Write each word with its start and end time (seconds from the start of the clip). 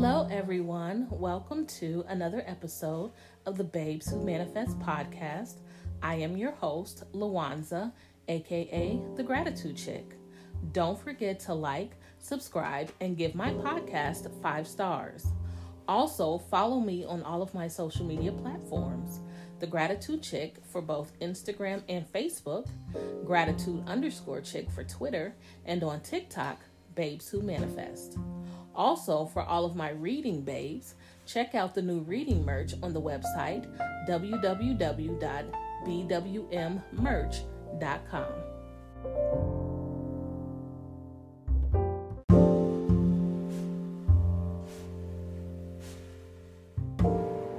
Hello, 0.00 0.28
everyone. 0.30 1.08
Welcome 1.10 1.66
to 1.80 2.04
another 2.06 2.44
episode 2.46 3.10
of 3.46 3.58
the 3.58 3.64
Babes 3.64 4.08
Who 4.08 4.24
Manifest 4.24 4.78
podcast. 4.78 5.54
I 6.04 6.14
am 6.14 6.36
your 6.36 6.52
host, 6.52 7.02
Lawanza, 7.14 7.90
aka 8.28 9.02
the 9.16 9.24
Gratitude 9.24 9.76
Chick. 9.76 10.14
Don't 10.70 10.96
forget 10.96 11.40
to 11.40 11.54
like, 11.54 11.96
subscribe, 12.20 12.92
and 13.00 13.16
give 13.16 13.34
my 13.34 13.50
podcast 13.50 14.30
five 14.40 14.68
stars. 14.68 15.26
Also, 15.88 16.38
follow 16.38 16.78
me 16.78 17.04
on 17.04 17.24
all 17.24 17.42
of 17.42 17.52
my 17.52 17.66
social 17.66 18.06
media 18.06 18.30
platforms 18.30 19.18
The 19.58 19.66
Gratitude 19.66 20.22
Chick 20.22 20.58
for 20.70 20.80
both 20.80 21.18
Instagram 21.18 21.82
and 21.88 22.06
Facebook, 22.12 22.68
Gratitude 23.26 23.82
underscore 23.88 24.42
Chick 24.42 24.70
for 24.70 24.84
Twitter, 24.84 25.34
and 25.64 25.82
on 25.82 26.02
TikTok, 26.02 26.60
Babes 26.94 27.28
Who 27.28 27.42
Manifest. 27.42 28.16
Also, 28.74 29.26
for 29.26 29.42
all 29.42 29.64
of 29.64 29.74
my 29.74 29.90
reading 29.90 30.42
babes, 30.42 30.94
check 31.26 31.54
out 31.54 31.74
the 31.74 31.82
new 31.82 32.00
reading 32.00 32.44
merch 32.44 32.74
on 32.82 32.92
the 32.92 33.00
website 33.00 33.66
www.bwmmerch.com. 34.08 35.38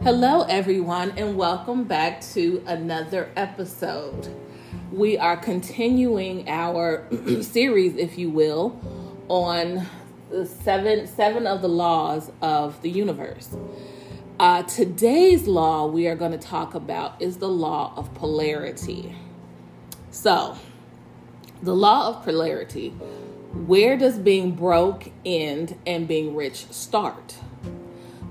Hello, 0.01 0.41
everyone, 0.43 1.11
and 1.17 1.37
welcome 1.37 1.83
back 1.83 2.21
to 2.33 2.63
another 2.65 3.29
episode. 3.35 4.27
We 4.91 5.17
are 5.17 5.37
continuing 5.37 6.49
our 6.49 7.05
series, 7.41 7.95
if 7.95 8.17
you 8.17 8.31
will, 8.31 8.79
on 9.27 9.85
seven 10.45 11.07
seven 11.07 11.47
of 11.47 11.61
the 11.61 11.69
laws 11.69 12.31
of 12.41 12.81
the 12.81 12.89
universe. 12.89 13.55
Uh, 14.39 14.63
today's 14.63 15.47
law 15.47 15.85
we 15.85 16.07
are 16.07 16.15
going 16.15 16.31
to 16.31 16.37
talk 16.37 16.73
about 16.73 17.21
is 17.21 17.37
the 17.37 17.49
law 17.49 17.93
of 17.97 18.13
polarity. 18.15 19.15
So, 20.11 20.57
the 21.61 21.75
law 21.75 22.09
of 22.09 22.23
polarity. 22.23 22.89
Where 23.51 23.97
does 23.97 24.19
being 24.19 24.51
broke 24.51 25.11
end 25.25 25.77
and 25.85 26.07
being 26.07 26.35
rich 26.35 26.67
start? 26.71 27.33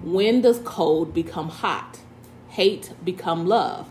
When 0.02 0.40
does 0.40 0.60
cold 0.64 1.12
become 1.12 1.48
hot? 1.48 1.98
Hate 2.48 2.92
become 3.04 3.46
love? 3.46 3.90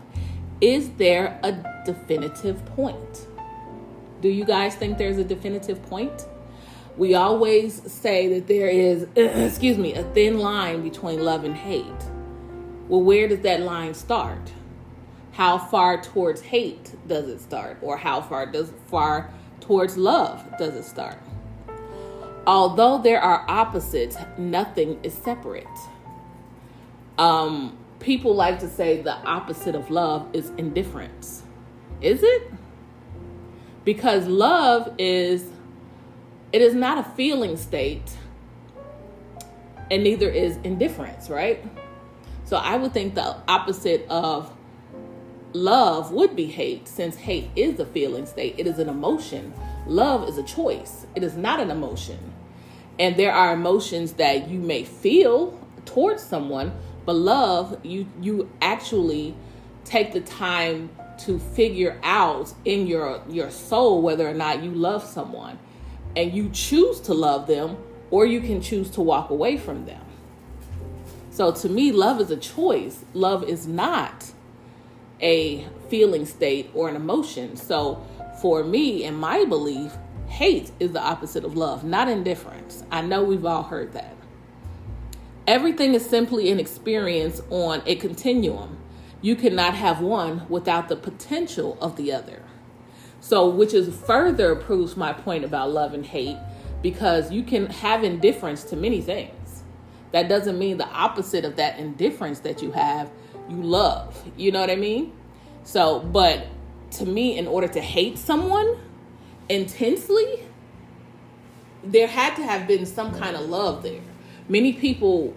Is 0.60 0.90
there 0.96 1.38
a 1.42 1.52
definitive 1.84 2.64
point? 2.64 3.26
Do 4.20 4.28
you 4.28 4.44
guys 4.44 4.74
think 4.74 4.98
there's 4.98 5.18
a 5.18 5.24
definitive 5.24 5.82
point? 5.82 6.26
We 6.98 7.14
always 7.14 7.80
say 7.90 8.26
that 8.34 8.48
there 8.48 8.68
is, 8.68 9.06
excuse 9.16 9.78
me, 9.78 9.94
a 9.94 10.02
thin 10.02 10.38
line 10.38 10.82
between 10.82 11.24
love 11.24 11.44
and 11.44 11.56
hate. 11.56 11.84
Well, 12.88 13.02
where 13.02 13.28
does 13.28 13.40
that 13.40 13.60
line 13.60 13.94
start? 13.94 14.52
How 15.30 15.58
far 15.58 16.02
towards 16.02 16.40
hate 16.40 16.96
does 17.06 17.28
it 17.28 17.40
start, 17.40 17.78
or 17.82 17.96
how 17.96 18.20
far 18.20 18.46
does 18.46 18.72
far 18.88 19.30
towards 19.60 19.96
love 19.96 20.44
does 20.58 20.74
it 20.74 20.82
start? 20.82 21.18
Although 22.48 22.98
there 22.98 23.20
are 23.20 23.44
opposites, 23.48 24.16
nothing 24.36 24.98
is 25.04 25.14
separate. 25.14 25.66
Um, 27.16 27.78
people 28.00 28.34
like 28.34 28.58
to 28.58 28.68
say 28.68 29.02
the 29.02 29.14
opposite 29.18 29.76
of 29.76 29.88
love 29.90 30.26
is 30.32 30.50
indifference. 30.58 31.44
Is 32.00 32.24
it? 32.24 32.50
Because 33.84 34.26
love 34.26 34.92
is 34.98 35.44
it 36.52 36.62
is 36.62 36.74
not 36.74 36.98
a 36.98 37.02
feeling 37.02 37.56
state 37.56 38.16
and 39.90 40.02
neither 40.02 40.28
is 40.28 40.56
indifference, 40.64 41.30
right? 41.30 41.64
So 42.44 42.56
I 42.56 42.76
would 42.76 42.92
think 42.92 43.14
the 43.14 43.36
opposite 43.46 44.06
of 44.08 44.52
love 45.52 46.12
would 46.12 46.36
be 46.36 46.46
hate 46.46 46.88
since 46.88 47.16
hate 47.16 47.50
is 47.56 47.78
a 47.80 47.86
feeling 47.86 48.26
state. 48.26 48.54
It 48.58 48.66
is 48.66 48.78
an 48.78 48.88
emotion. 48.88 49.52
Love 49.86 50.28
is 50.28 50.38
a 50.38 50.42
choice. 50.42 51.06
It 51.14 51.22
is 51.22 51.36
not 51.36 51.60
an 51.60 51.70
emotion. 51.70 52.18
And 52.98 53.16
there 53.16 53.32
are 53.32 53.52
emotions 53.52 54.14
that 54.14 54.48
you 54.48 54.58
may 54.58 54.84
feel 54.84 55.58
towards 55.84 56.22
someone, 56.22 56.72
but 57.06 57.14
love, 57.14 57.78
you 57.84 58.06
you 58.20 58.50
actually 58.60 59.34
take 59.84 60.12
the 60.12 60.20
time 60.20 60.90
to 61.18 61.38
figure 61.38 61.98
out 62.02 62.52
in 62.64 62.86
your 62.86 63.22
your 63.28 63.50
soul 63.50 64.02
whether 64.02 64.28
or 64.28 64.34
not 64.34 64.62
you 64.62 64.70
love 64.70 65.02
someone 65.02 65.58
and 66.18 66.34
you 66.34 66.50
choose 66.50 66.98
to 66.98 67.14
love 67.14 67.46
them 67.46 67.76
or 68.10 68.26
you 68.26 68.40
can 68.40 68.60
choose 68.60 68.90
to 68.90 69.00
walk 69.00 69.30
away 69.30 69.56
from 69.56 69.86
them. 69.86 70.04
So 71.30 71.52
to 71.52 71.68
me 71.68 71.92
love 71.92 72.20
is 72.20 72.32
a 72.32 72.36
choice. 72.36 73.04
Love 73.14 73.44
is 73.44 73.68
not 73.68 74.32
a 75.20 75.64
feeling 75.88 76.26
state 76.26 76.70
or 76.74 76.88
an 76.88 76.96
emotion. 76.96 77.56
So 77.56 78.04
for 78.42 78.64
me 78.64 79.04
and 79.04 79.16
my 79.16 79.44
belief, 79.44 79.92
hate 80.26 80.72
is 80.80 80.90
the 80.90 81.00
opposite 81.00 81.44
of 81.44 81.56
love, 81.56 81.84
not 81.84 82.08
indifference. 82.08 82.82
I 82.90 83.02
know 83.02 83.22
we've 83.22 83.46
all 83.46 83.62
heard 83.62 83.92
that. 83.92 84.16
Everything 85.46 85.94
is 85.94 86.04
simply 86.04 86.50
an 86.50 86.58
experience 86.58 87.40
on 87.48 87.80
a 87.86 87.94
continuum. 87.94 88.76
You 89.22 89.36
cannot 89.36 89.74
have 89.74 90.00
one 90.00 90.46
without 90.48 90.88
the 90.88 90.96
potential 90.96 91.78
of 91.80 91.94
the 91.94 92.12
other. 92.12 92.42
So, 93.28 93.48
which 93.48 93.74
is 93.74 93.94
further 93.94 94.56
proves 94.56 94.96
my 94.96 95.12
point 95.12 95.44
about 95.44 95.70
love 95.70 95.92
and 95.92 96.04
hate 96.04 96.38
because 96.82 97.30
you 97.30 97.42
can 97.42 97.66
have 97.66 98.02
indifference 98.02 98.64
to 98.64 98.76
many 98.76 99.02
things. 99.02 99.64
That 100.12 100.28
doesn't 100.28 100.58
mean 100.58 100.78
the 100.78 100.88
opposite 100.88 101.44
of 101.44 101.56
that 101.56 101.78
indifference 101.78 102.40
that 102.40 102.62
you 102.62 102.72
have, 102.72 103.10
you 103.50 103.56
love. 103.56 104.24
You 104.38 104.50
know 104.52 104.60
what 104.60 104.70
I 104.70 104.76
mean? 104.76 105.12
So, 105.64 106.00
but 106.00 106.46
to 106.92 107.04
me, 107.04 107.36
in 107.36 107.46
order 107.46 107.68
to 107.68 107.80
hate 107.80 108.16
someone 108.16 108.78
intensely, 109.50 110.44
there 111.84 112.06
had 112.06 112.34
to 112.36 112.42
have 112.42 112.66
been 112.66 112.86
some 112.86 113.12
kind 113.18 113.36
of 113.36 113.42
love 113.42 113.82
there 113.82 114.00
many 114.48 114.72
people, 114.72 115.36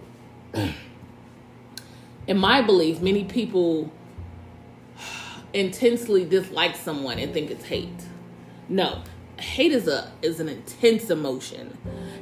in 2.26 2.38
my 2.38 2.62
belief, 2.62 3.00
many 3.00 3.24
people 3.24 3.92
intensely 5.52 6.24
dislike 6.24 6.76
someone 6.76 7.18
and 7.18 7.32
think 7.32 7.50
it's 7.50 7.64
hate. 7.64 7.88
No, 8.68 9.02
hate 9.38 9.72
is 9.72 9.88
a 9.88 10.10
is 10.22 10.40
an 10.40 10.48
intense 10.48 11.10
emotion. 11.10 11.76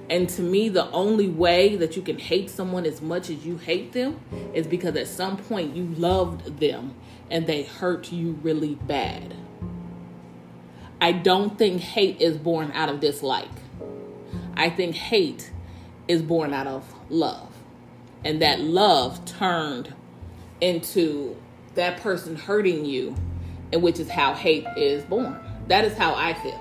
And 0.09 0.29
to 0.31 0.43
me 0.43 0.69
the 0.69 0.91
only 0.91 1.29
way 1.29 1.77
that 1.77 1.97
you 1.97 2.03
can 2.03 2.19
hate 2.19 2.51
someone 2.51 2.85
as 2.85 3.01
much 3.01 3.31
as 3.31 3.45
you 3.47 3.59
hate 3.59 3.93
them 3.93 4.21
is 4.55 4.67
because 4.67 4.97
at 4.97 5.07
some 5.07 5.37
point 5.37 5.77
you 5.77 5.85
loved 5.85 6.59
them 6.59 6.95
and 7.31 7.47
they 7.47 7.63
hurt 7.63 8.11
you 8.11 8.33
really 8.43 8.75
bad. 8.75 9.35
I 11.01 11.13
don't 11.13 11.57
think 11.57 11.81
hate 11.81 12.21
is 12.21 12.37
born 12.37 12.73
out 12.73 12.89
of 12.89 13.01
dislike. 13.01 13.49
I 14.55 14.69
think 14.69 14.95
hate 14.97 15.51
is 16.09 16.21
born 16.21 16.53
out 16.53 16.67
of 16.67 16.93
love. 17.09 17.49
And 18.25 18.43
that 18.43 18.61
love 18.61 19.25
turned 19.25 19.95
into 20.61 21.37
that 21.75 22.01
person 22.01 22.37
hurting 22.37 22.85
you, 22.85 23.15
and 23.73 23.83
which 23.83 23.99
is 23.99 24.09
how 24.09 24.35
hate 24.35 24.67
is 24.77 25.05
born. 25.05 25.39
That 25.69 25.85
is 25.85 25.97
how 25.97 26.15
I 26.15 26.35
feel. 26.35 26.61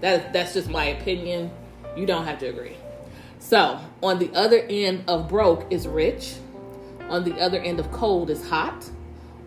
That 0.00 0.32
that's 0.32 0.54
just 0.54 0.68
my 0.68 0.86
opinion. 0.86 1.50
You 1.96 2.06
don't 2.06 2.24
have 2.24 2.38
to 2.40 2.46
agree. 2.46 2.76
So, 3.38 3.80
on 4.02 4.18
the 4.18 4.32
other 4.34 4.58
end 4.58 5.04
of 5.08 5.28
broke 5.28 5.66
is 5.70 5.88
rich. 5.88 6.34
On 7.08 7.24
the 7.24 7.40
other 7.40 7.60
end 7.60 7.80
of 7.80 7.90
cold 7.90 8.30
is 8.30 8.48
hot. 8.48 8.88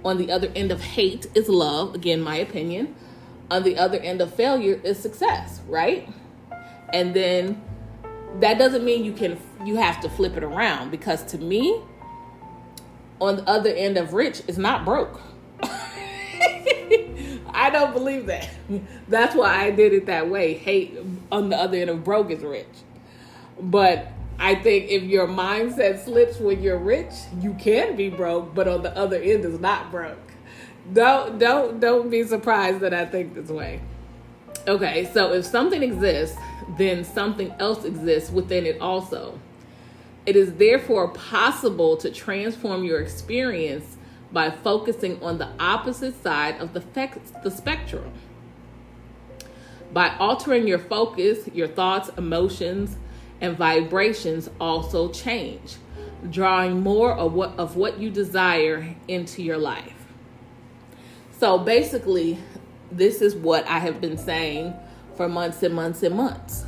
On 0.04 0.18
the 0.18 0.32
other 0.32 0.52
end 0.56 0.72
of 0.72 0.82
hate 0.82 1.28
is 1.34 1.50
love. 1.50 1.96
Again, 1.96 2.22
my 2.22 2.36
opinion. 2.36 2.96
On 3.50 3.64
the 3.64 3.78
other 3.78 3.98
end 3.98 4.22
of 4.22 4.34
failure 4.34 4.80
is 4.84 5.00
success, 5.00 5.62
right? 5.68 6.10
And 6.94 7.14
then 7.14 7.62
that 8.40 8.58
doesn't 8.58 8.84
mean 8.84 9.06
you 9.06 9.14
can 9.14 9.40
you 9.66 9.78
have 9.78 10.02
to 10.02 10.10
flip 10.10 10.36
it 10.36 10.44
around 10.44 10.92
because 10.92 11.24
to 11.24 11.38
me 11.38 11.82
on 13.22 13.38
the 13.38 13.50
other 13.50 13.70
end 13.70 13.98
of 13.98 14.14
rich 14.14 14.42
is 14.48 14.58
not 14.58 14.86
broke. 14.86 15.22
I 17.56 17.70
don't 17.70 17.94
believe 17.94 18.26
that. 18.26 18.50
That's 19.08 19.34
why 19.36 19.64
i 19.64 19.72
did 19.72 19.94
it 19.94 20.08
that 20.08 20.30
way. 20.30 20.54
Hate 20.54 20.98
on 21.32 21.50
the 21.50 21.56
other 21.56 21.78
end 21.78 21.90
of 21.90 22.04
broke 22.04 22.30
is 22.32 22.44
rich. 22.44 22.68
But 23.60 24.12
i 24.38 24.54
think 24.54 24.90
if 24.90 25.02
your 25.04 25.28
mindset 25.28 26.04
slips 26.04 26.40
when 26.40 26.62
you're 26.62 26.78
rich 26.78 27.14
you 27.40 27.54
can 27.54 27.96
be 27.96 28.10
broke 28.10 28.54
but 28.54 28.68
on 28.68 28.84
the 28.84 28.94
other 28.98 29.16
end 29.16 29.46
is 29.46 29.60
not 29.60 29.92
broke. 29.92 30.34
Don't 30.92 31.40
don't 31.40 31.80
don't 31.80 32.10
be 32.10 32.24
surprised 32.24 32.82
that 32.82 32.94
i 32.94 33.06
think 33.06 33.34
this 33.34 33.50
way. 33.50 33.80
Okay 34.68 35.10
so 35.14 35.34
if 35.34 35.46
something 35.46 35.82
exists 35.82 36.38
then 36.78 37.04
something 37.04 37.54
else 37.60 37.86
exists 37.86 38.30
within 38.30 38.66
it 38.66 38.82
also. 38.82 39.40
It 40.26 40.36
is 40.36 40.56
therefore 40.56 41.10
possible 41.10 41.98
to 41.98 42.10
transform 42.12 42.84
your 42.84 43.00
experience 43.00 43.98
by 44.32 44.50
focusing 44.52 45.22
on 45.24 45.38
the 45.38 45.50
opposite 45.60 46.22
side 46.24 46.60
of 46.60 46.74
the, 46.74 46.84
the 47.44 47.52
spectrum. 47.52 48.12
By 49.94 50.16
altering 50.18 50.68
your 50.68 50.80
focus, 50.80 51.48
your 51.54 51.68
thoughts, 51.68 52.10
emotions, 52.18 52.98
and 53.40 53.58
vibrations 53.58 54.50
also 54.60 55.12
change. 55.12 55.78
drawing 56.30 56.82
more 56.82 57.14
of 57.14 57.34
what 57.34 57.58
of 57.58 57.76
what 57.76 58.00
you 58.00 58.10
desire 58.10 58.96
into 59.08 59.42
your 59.42 59.58
life. 59.58 59.94
So 61.40 61.58
basically, 61.58 62.38
this 62.92 63.22
is 63.22 63.36
what 63.36 63.68
I 63.68 63.80
have 63.80 64.00
been 64.02 64.18
saying 64.18 64.74
for 65.16 65.28
months 65.28 65.64
and 65.64 65.74
months 65.74 66.04
and 66.04 66.16
months. 66.16 66.66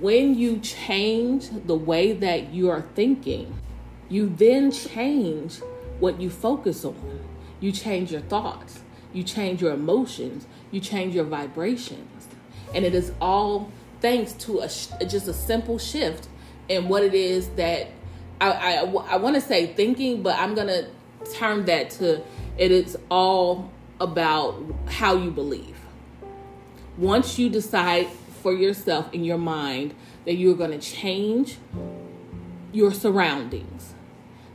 When 0.00 0.34
you 0.34 0.58
change 0.58 1.48
the 1.50 1.74
way 1.74 2.12
that 2.12 2.52
you 2.52 2.70
are 2.70 2.82
thinking, 2.94 3.58
you 4.08 4.28
then 4.28 4.70
change 4.70 5.60
what 6.00 6.20
you 6.20 6.30
focus 6.30 6.84
on. 6.84 7.20
You 7.60 7.72
change 7.72 8.12
your 8.12 8.20
thoughts, 8.22 8.80
you 9.12 9.22
change 9.22 9.62
your 9.62 9.72
emotions, 9.72 10.46
you 10.70 10.80
change 10.80 11.14
your 11.14 11.24
vibrations. 11.24 12.28
And 12.74 12.84
it 12.84 12.94
is 12.94 13.12
all 13.20 13.70
thanks 14.00 14.32
to 14.32 14.60
a 14.60 14.68
just 15.06 15.28
a 15.28 15.32
simple 15.32 15.78
shift 15.78 16.28
in 16.68 16.88
what 16.88 17.02
it 17.02 17.14
is 17.14 17.48
that 17.50 17.88
I, 18.40 18.50
I, 18.50 18.72
I 18.82 19.16
want 19.16 19.36
to 19.36 19.40
say 19.40 19.68
thinking, 19.68 20.22
but 20.22 20.38
I'm 20.38 20.54
going 20.54 20.68
to 20.68 20.88
turn 21.34 21.64
that 21.66 21.90
to 21.90 22.22
it 22.58 22.70
is 22.70 22.96
all 23.10 23.70
about 24.00 24.62
how 24.86 25.16
you 25.16 25.30
believe. 25.30 25.78
Once 26.98 27.38
you 27.38 27.48
decide 27.48 28.08
for 28.44 28.52
yourself 28.52 29.08
in 29.14 29.24
your 29.24 29.38
mind 29.38 29.94
that 30.26 30.34
you're 30.34 30.54
going 30.54 30.70
to 30.70 30.78
change 30.78 31.56
your 32.72 32.92
surroundings, 32.92 33.94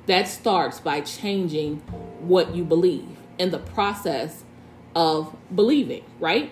that 0.05 0.27
starts 0.27 0.79
by 0.79 1.01
changing 1.01 1.77
what 2.19 2.53
you 2.53 2.63
believe 2.63 3.17
in 3.39 3.49
the 3.49 3.57
process 3.57 4.43
of 4.95 5.35
believing, 5.55 6.03
right? 6.19 6.51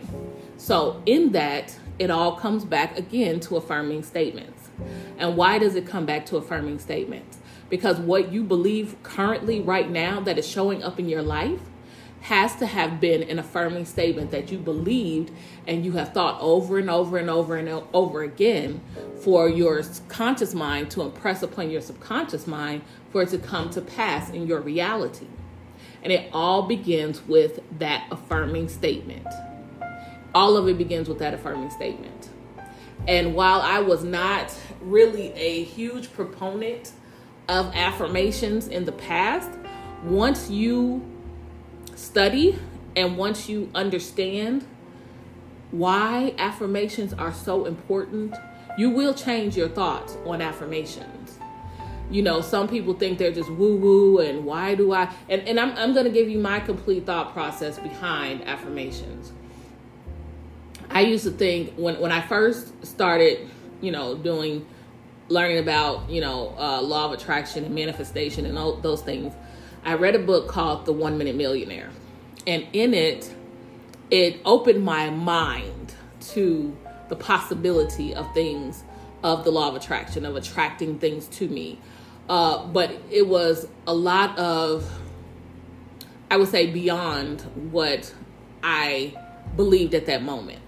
So, 0.57 1.03
in 1.05 1.33
that, 1.33 1.77
it 1.99 2.09
all 2.09 2.37
comes 2.37 2.65
back 2.65 2.97
again 2.97 3.39
to 3.41 3.57
affirming 3.57 4.01
statements. 4.01 4.69
And 5.19 5.37
why 5.37 5.59
does 5.59 5.75
it 5.75 5.85
come 5.85 6.07
back 6.07 6.25
to 6.27 6.37
affirming 6.37 6.79
statements? 6.79 7.37
Because 7.69 7.99
what 7.99 8.31
you 8.31 8.43
believe 8.43 8.95
currently, 9.03 9.61
right 9.61 9.91
now, 9.91 10.21
that 10.21 10.39
is 10.39 10.47
showing 10.47 10.81
up 10.81 10.97
in 10.97 11.07
your 11.07 11.21
life 11.21 11.61
has 12.27 12.53
to 12.57 12.65
have 12.65 12.99
been 12.99 13.23
an 13.23 13.39
affirming 13.39 13.85
statement 13.85 14.31
that 14.31 14.51
you 14.51 14.57
believed 14.57 15.31
and 15.65 15.85
you 15.85 15.93
have 15.93 16.13
thought 16.13 16.37
over 16.41 16.77
and 16.77 16.89
over 16.89 17.17
and 17.17 17.29
over 17.29 17.55
and 17.55 17.69
over 17.93 18.21
again 18.21 18.81
for 19.21 19.47
your 19.47 19.81
conscious 20.09 20.53
mind 20.53 20.91
to 20.91 21.01
impress 21.01 21.41
upon 21.41 21.69
your 21.69 21.79
subconscious 21.79 22.45
mind 22.45 22.81
for 23.11 23.21
it 23.21 23.29
to 23.29 23.37
come 23.37 23.69
to 23.69 23.79
pass 23.79 24.29
in 24.29 24.45
your 24.45 24.59
reality. 24.59 25.27
And 26.03 26.11
it 26.11 26.29
all 26.33 26.63
begins 26.63 27.25
with 27.25 27.61
that 27.79 28.05
affirming 28.11 28.67
statement. 28.67 29.27
All 30.35 30.57
of 30.57 30.67
it 30.67 30.77
begins 30.77 31.07
with 31.07 31.19
that 31.19 31.33
affirming 31.33 31.69
statement. 31.69 32.29
And 33.07 33.35
while 33.35 33.61
I 33.61 33.79
was 33.79 34.03
not 34.03 34.53
really 34.81 35.31
a 35.31 35.63
huge 35.63 36.11
proponent 36.11 36.91
of 37.47 37.73
affirmations 37.73 38.67
in 38.67 38.83
the 38.83 38.91
past, 38.91 39.49
once 40.03 40.49
you 40.49 41.01
study 41.97 42.57
and 42.95 43.17
once 43.17 43.49
you 43.49 43.69
understand 43.75 44.65
why 45.71 46.33
affirmations 46.37 47.13
are 47.13 47.33
so 47.33 47.65
important, 47.65 48.33
you 48.77 48.89
will 48.89 49.13
change 49.13 49.57
your 49.57 49.67
thoughts 49.67 50.17
on 50.25 50.41
affirmations. 50.41 51.39
You 52.09 52.21
know, 52.21 52.39
some 52.39 52.69
people 52.69 52.93
think 52.93 53.17
they're 53.17 53.33
just 53.33 53.49
woo 53.49 53.75
woo 53.75 54.19
and 54.19 54.45
why 54.45 54.75
do 54.75 54.93
I? 54.93 55.13
And, 55.27 55.41
and 55.41 55.59
I'm, 55.59 55.75
I'm 55.77 55.93
going 55.93 56.05
to 56.05 56.11
give 56.11 56.29
you 56.29 56.39
my 56.39 56.59
complete 56.61 57.05
thought 57.05 57.33
process 57.33 57.77
behind 57.79 58.47
affirmations. 58.47 59.33
I 60.89 61.01
used 61.01 61.25
to 61.25 61.31
think 61.31 61.73
when, 61.75 61.99
when 61.99 62.13
I 62.13 62.21
first 62.21 62.85
started, 62.85 63.49
you 63.81 63.91
know, 63.91 64.15
doing 64.15 64.65
learning 65.29 65.57
about 65.57 66.09
you 66.09 66.21
know 66.21 66.55
uh, 66.57 66.81
law 66.81 67.05
of 67.05 67.11
attraction 67.11 67.65
and 67.65 67.75
manifestation 67.75 68.45
and 68.45 68.57
all 68.57 68.77
those 68.77 69.01
things 69.01 69.33
i 69.87 69.95
read 69.95 70.13
a 70.13 70.19
book 70.19 70.47
called 70.47 70.85
the 70.85 70.93
one 70.93 71.17
minute 71.17 71.35
millionaire 71.35 71.89
and 72.45 72.67
in 72.73 72.93
it 72.93 73.33
it 74.11 74.39
opened 74.45 74.83
my 74.83 75.09
mind 75.09 75.95
to 76.19 76.77
the 77.09 77.15
possibility 77.15 78.13
of 78.13 78.31
things 78.33 78.83
of 79.23 79.43
the 79.43 79.51
law 79.51 79.69
of 79.69 79.75
attraction 79.75 80.25
of 80.25 80.35
attracting 80.35 80.99
things 80.99 81.27
to 81.27 81.47
me 81.47 81.79
uh, 82.29 82.65
but 82.67 82.91
it 83.09 83.27
was 83.27 83.67
a 83.87 83.93
lot 83.93 84.37
of 84.37 84.87
i 86.29 86.37
would 86.37 86.49
say 86.49 86.67
beyond 86.67 87.41
what 87.71 88.13
i 88.61 89.11
believed 89.55 89.95
at 89.95 90.05
that 90.05 90.21
moment 90.21 90.61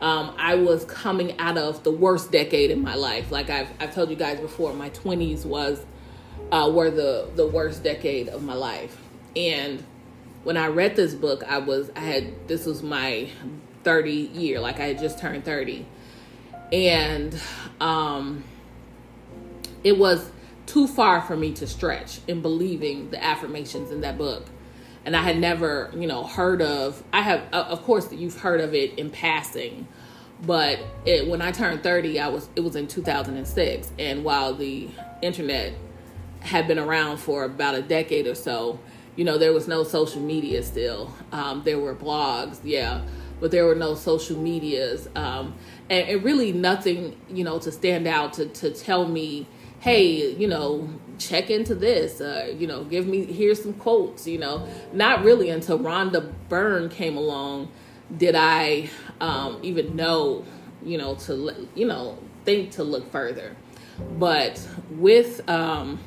um, 0.00 0.34
I 0.38 0.54
was 0.54 0.84
coming 0.84 1.38
out 1.40 1.58
of 1.58 1.82
the 1.82 1.90
worst 1.90 2.30
decade 2.30 2.70
in 2.70 2.82
my 2.82 2.94
life. 2.94 3.32
Like 3.32 3.50
I've, 3.50 3.68
I've 3.80 3.94
told 3.94 4.10
you 4.10 4.16
guys 4.16 4.38
before, 4.38 4.72
my 4.72 4.90
20s 4.90 5.44
was 5.44 5.84
uh, 6.52 6.70
were 6.72 6.90
the 6.90 7.28
the 7.34 7.46
worst 7.46 7.82
decade 7.82 8.28
of 8.28 8.42
my 8.42 8.54
life. 8.54 9.00
And 9.36 9.82
when 10.44 10.56
I 10.56 10.68
read 10.68 10.96
this 10.96 11.14
book, 11.14 11.42
I 11.44 11.58
was 11.58 11.90
I 11.96 12.00
had 12.00 12.48
this 12.48 12.66
was 12.66 12.82
my 12.82 13.28
30 13.84 14.12
year, 14.12 14.60
like 14.60 14.80
I 14.80 14.88
had 14.88 14.98
just 14.98 15.18
turned 15.18 15.44
30, 15.44 15.86
and 16.72 17.38
um, 17.80 18.44
it 19.84 19.98
was 19.98 20.30
too 20.66 20.86
far 20.86 21.22
for 21.22 21.36
me 21.36 21.52
to 21.54 21.66
stretch 21.66 22.20
in 22.26 22.42
believing 22.42 23.10
the 23.10 23.22
affirmations 23.22 23.90
in 23.90 24.02
that 24.02 24.18
book 24.18 24.44
and 25.08 25.16
I 25.16 25.22
had 25.22 25.38
never, 25.38 25.90
you 25.96 26.06
know, 26.06 26.24
heard 26.24 26.60
of. 26.60 27.02
I 27.14 27.22
have, 27.22 27.40
of 27.50 27.82
course, 27.84 28.12
you've 28.12 28.38
heard 28.38 28.60
of 28.60 28.74
it 28.74 28.98
in 28.98 29.08
passing, 29.08 29.88
but 30.42 30.80
it, 31.06 31.26
when 31.26 31.40
I 31.40 31.50
turned 31.50 31.82
30, 31.82 32.20
I 32.20 32.28
was 32.28 32.50
it 32.56 32.60
was 32.60 32.76
in 32.76 32.86
2006, 32.86 33.90
and 33.98 34.22
while 34.22 34.52
the 34.52 34.90
internet 35.22 35.72
had 36.48 36.66
been 36.66 36.78
around 36.78 37.18
for 37.18 37.44
about 37.44 37.74
a 37.74 37.82
decade 37.82 38.26
or 38.26 38.34
so, 38.34 38.78
you 39.16 39.24
know, 39.24 39.38
there 39.38 39.52
was 39.52 39.68
no 39.68 39.84
social 39.84 40.20
media 40.20 40.62
still. 40.62 41.12
Um, 41.32 41.62
there 41.64 41.78
were 41.78 41.94
blogs, 41.94 42.60
yeah, 42.62 43.02
but 43.40 43.50
there 43.50 43.64
were 43.64 43.74
no 43.74 43.94
social 43.94 44.36
medias, 44.36 45.08
um, 45.14 45.54
and, 45.90 46.08
and 46.08 46.24
really 46.24 46.52
nothing, 46.52 47.20
you 47.28 47.44
know, 47.44 47.58
to 47.58 47.72
stand 47.72 48.06
out 48.06 48.34
to 48.34 48.46
to 48.46 48.70
tell 48.70 49.06
me 49.06 49.46
hey, 49.80 50.32
you 50.32 50.48
know, 50.48 50.88
check 51.18 51.50
into 51.50 51.74
this, 51.74 52.20
uh, 52.20 52.52
you 52.58 52.66
know, 52.66 52.82
give 52.84 53.06
me, 53.06 53.24
here's 53.24 53.62
some 53.62 53.72
quotes, 53.74 54.26
you 54.26 54.38
know. 54.38 54.66
Not 54.92 55.22
really 55.22 55.50
until 55.50 55.78
Rhonda 55.78 56.32
Byrne 56.48 56.88
came 56.88 57.16
along 57.16 57.70
did 58.16 58.34
I 58.34 58.88
um, 59.20 59.58
even 59.62 59.94
know, 59.94 60.44
you 60.82 60.96
know, 60.98 61.14
to, 61.16 61.68
you 61.74 61.86
know, 61.86 62.18
think 62.44 62.70
to 62.72 62.82
look 62.82 63.10
further. 63.12 63.54
But 64.18 64.66
with, 64.90 65.46
um, 65.48 65.98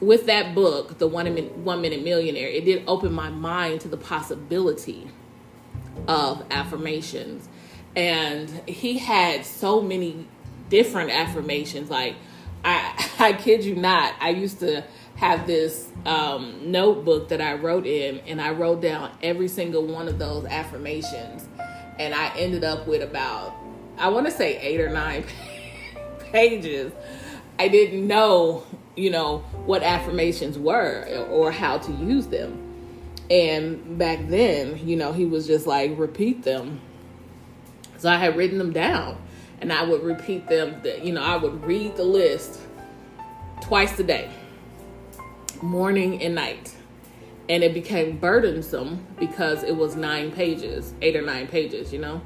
with 0.00 0.26
that 0.26 0.54
book, 0.54 0.98
The 0.98 1.06
One 1.06 1.32
Minute, 1.32 1.56
One 1.56 1.80
Minute 1.80 2.04
Millionaire, 2.04 2.48
it 2.48 2.64
did 2.64 2.84
open 2.86 3.12
my 3.12 3.30
mind 3.30 3.80
to 3.82 3.88
the 3.88 3.96
possibility 3.96 5.08
of 6.06 6.44
affirmations. 6.50 7.48
And 7.94 8.50
he 8.68 8.98
had 8.98 9.46
so 9.46 9.80
many 9.80 10.26
different 10.68 11.10
affirmations. 11.10 11.90
Like, 11.90 12.16
I, 12.64 13.10
I 13.18 13.32
kid 13.32 13.64
you 13.64 13.74
not, 13.74 14.14
I 14.20 14.30
used 14.30 14.60
to 14.60 14.84
have 15.16 15.46
this 15.46 15.88
um, 16.04 16.70
notebook 16.70 17.30
that 17.30 17.40
I 17.40 17.54
wrote 17.54 17.86
in, 17.86 18.18
and 18.20 18.40
I 18.40 18.50
wrote 18.50 18.82
down 18.82 19.10
every 19.22 19.48
single 19.48 19.86
one 19.86 20.08
of 20.08 20.18
those 20.18 20.44
affirmations. 20.44 21.48
And 21.98 22.14
I 22.14 22.36
ended 22.36 22.64
up 22.64 22.86
with 22.86 23.02
about, 23.02 23.56
I 23.96 24.08
want 24.08 24.26
to 24.26 24.32
say 24.32 24.58
eight 24.58 24.80
or 24.80 24.90
nine 24.90 25.24
pages. 26.18 26.92
I 27.58 27.68
didn't 27.68 28.06
know, 28.06 28.64
you 28.96 29.10
know, 29.10 29.38
what 29.66 29.82
affirmations 29.82 30.58
were 30.58 31.26
or 31.30 31.52
how 31.52 31.78
to 31.78 31.92
use 31.92 32.26
them. 32.26 32.62
And 33.30 33.98
back 33.98 34.28
then, 34.28 34.86
you 34.86 34.96
know, 34.96 35.12
he 35.12 35.24
was 35.24 35.46
just 35.46 35.66
like, 35.66 35.98
repeat 35.98 36.42
them. 36.42 36.80
So 37.98 38.10
I 38.10 38.16
had 38.16 38.36
written 38.36 38.58
them 38.58 38.72
down 38.72 39.18
and 39.60 39.72
I 39.72 39.84
would 39.84 40.02
repeat 40.02 40.48
them. 40.48 40.80
That, 40.82 41.04
You 41.04 41.12
know, 41.12 41.22
I 41.22 41.36
would 41.36 41.64
read 41.64 41.96
the 41.96 42.04
list 42.04 42.60
twice 43.60 43.98
a 43.98 44.04
day, 44.04 44.30
morning 45.62 46.22
and 46.22 46.34
night. 46.34 46.74
And 47.48 47.62
it 47.62 47.74
became 47.74 48.18
burdensome 48.18 49.06
because 49.18 49.62
it 49.62 49.76
was 49.76 49.94
nine 49.94 50.32
pages, 50.32 50.94
eight 51.00 51.14
or 51.16 51.22
nine 51.22 51.46
pages, 51.46 51.92
you 51.92 51.98
know? 52.00 52.20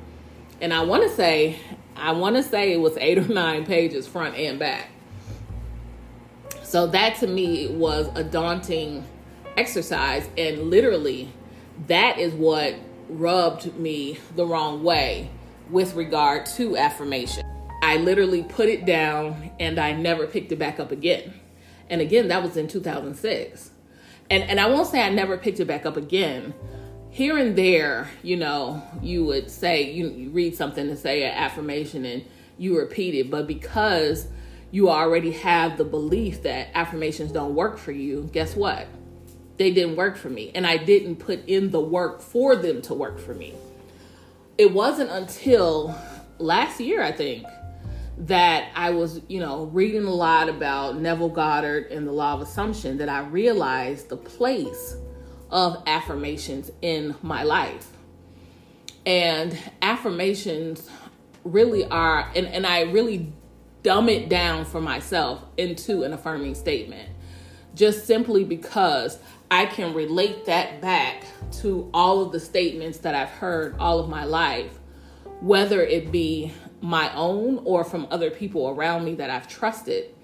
And 0.61 0.73
I 0.73 0.83
want 0.83 1.03
to 1.03 1.11
say, 1.11 1.59
I 1.97 2.13
want 2.13 2.37
to 2.37 2.43
say 2.43 2.73
it 2.73 2.81
was 2.81 2.97
eight 2.99 3.19
or 3.19 3.29
nine 3.29 3.65
pages 3.67 4.07
front 4.07 4.37
and 4.37 4.59
back. 4.59 4.91
So 6.63 6.87
that 6.89 7.17
to 7.17 7.27
me 7.27 7.69
was 7.69 8.09
a 8.15 8.25
daunting 8.25 9.05
exercise. 9.57 10.29
And 10.37 10.71
literally, 10.71 11.33
that 11.87 12.19
is 12.19 12.33
what 12.33 12.75
rubbed 13.09 13.77
me 13.77 14.19
the 14.37 14.47
wrong 14.47 14.83
way 14.83 15.31
with 15.69 15.95
regard 15.95 16.47
to 16.47 16.77
affirmation. 16.77 17.45
I 17.83 17.97
literally 17.97 18.43
put 18.43 18.69
it 18.69 18.85
down 18.85 19.51
and 19.59 19.79
I 19.79 19.93
never 19.93 20.27
picked 20.27 20.53
it 20.53 20.59
back 20.59 20.79
up 20.79 20.93
again. 20.93 21.35
And 21.89 22.01
again, 22.01 22.29
that 22.29 22.43
was 22.43 22.57
in 22.57 22.69
2006. 22.69 23.71
And 24.31 24.45
and 24.45 24.61
I 24.61 24.69
won't 24.69 24.87
say 24.87 25.03
I 25.03 25.11
never 25.11 25.37
picked 25.37 25.59
it 25.61 25.65
back 25.67 25.85
up 25.85 25.97
again. 25.97 26.55
Here 27.11 27.37
and 27.37 27.57
there, 27.57 28.09
you 28.23 28.37
know, 28.37 28.83
you 29.03 29.25
would 29.25 29.51
say 29.51 29.91
you, 29.91 30.09
you 30.11 30.31
read 30.31 30.55
something 30.55 30.87
to 30.87 30.97
say 30.97 31.25
an 31.25 31.35
affirmation 31.35 32.05
and 32.05 32.25
you 32.57 32.79
repeat 32.79 33.17
it, 33.17 33.31
but 33.31 33.49
because 33.49 34.29
you 34.71 34.89
already 34.89 35.33
have 35.33 35.77
the 35.77 35.85
belief 35.85 36.43
that 36.43 36.69
affirmations 36.75 37.33
don't 37.33 37.55
work 37.55 37.79
for 37.79 37.93
you, 37.93 38.29
guess 38.33 38.55
what? 38.55 38.87
They 39.57 39.73
didn't 39.73 39.97
work 39.97 40.17
for 40.17 40.31
me. 40.31 40.53
And 40.55 40.67
I 40.67 40.77
didn't 40.77 41.17
put 41.17 41.47
in 41.47 41.71
the 41.71 41.81
work 41.81 42.21
for 42.21 42.57
them 42.57 42.81
to 42.83 42.95
work 42.95 43.19
for 43.19 43.35
me. 43.35 43.55
It 44.57 44.73
wasn't 44.73 45.11
until 45.11 45.95
last 46.39 46.81
year, 46.81 47.03
I 47.03 47.13
think, 47.13 47.47
that 48.19 48.71
I 48.75 48.91
was, 48.91 49.21
you 49.29 49.41
know, 49.41 49.65
reading 49.65 50.05
a 50.05 50.15
lot 50.15 50.49
about 50.49 50.99
Neville 50.99 51.31
Goddard 51.31 51.87
and 51.91 52.07
the 52.07 52.13
law 52.13 52.35
of 52.35 52.43
assumption 52.43 52.99
that 52.99 53.09
I 53.09 53.21
realized 53.21 54.09
the 54.09 54.17
place 54.17 54.97
of 55.51 55.83
affirmations 55.87 56.71
in 56.83 57.17
my 57.23 57.43
life. 57.43 57.89
And 59.07 59.59
affirmations 59.81 60.89
really 61.45 61.87
are, 61.87 62.31
and, 62.37 62.47
and 62.47 62.67
I 62.67 62.83
really 62.83 63.33
dumb 63.83 64.09
it 64.09 64.29
down 64.29 64.65
for 64.65 64.81
myself 64.81 65.43
into 65.57 66.03
an 66.03 66.13
affirming 66.13 66.55
statement 66.55 67.09
just 67.75 68.07
simply 68.07 68.45
because 68.45 69.19
I 69.51 69.67
can 69.67 69.95
relate 69.95 70.47
that 70.47 70.81
back 70.81 71.25
to 71.61 71.91
all 71.93 72.23
of 72.23 72.33
the 72.33 72.41
statements 72.41 72.99
that 72.99 73.15
I've 73.15 73.29
heard 73.31 73.77
all 73.79 73.99
of 73.99 74.09
my 74.09 74.25
life, 74.25 74.79
whether 75.41 75.83
it 75.83 76.13
be 76.13 76.53
my 76.81 77.13
own 77.15 77.61
or 77.65 77.85
from 77.85 78.07
other 78.11 78.31
people 78.31 78.69
around 78.69 79.05
me 79.05 79.15
that 79.17 79.31
I've 79.31 79.49
trusted. 79.49 80.15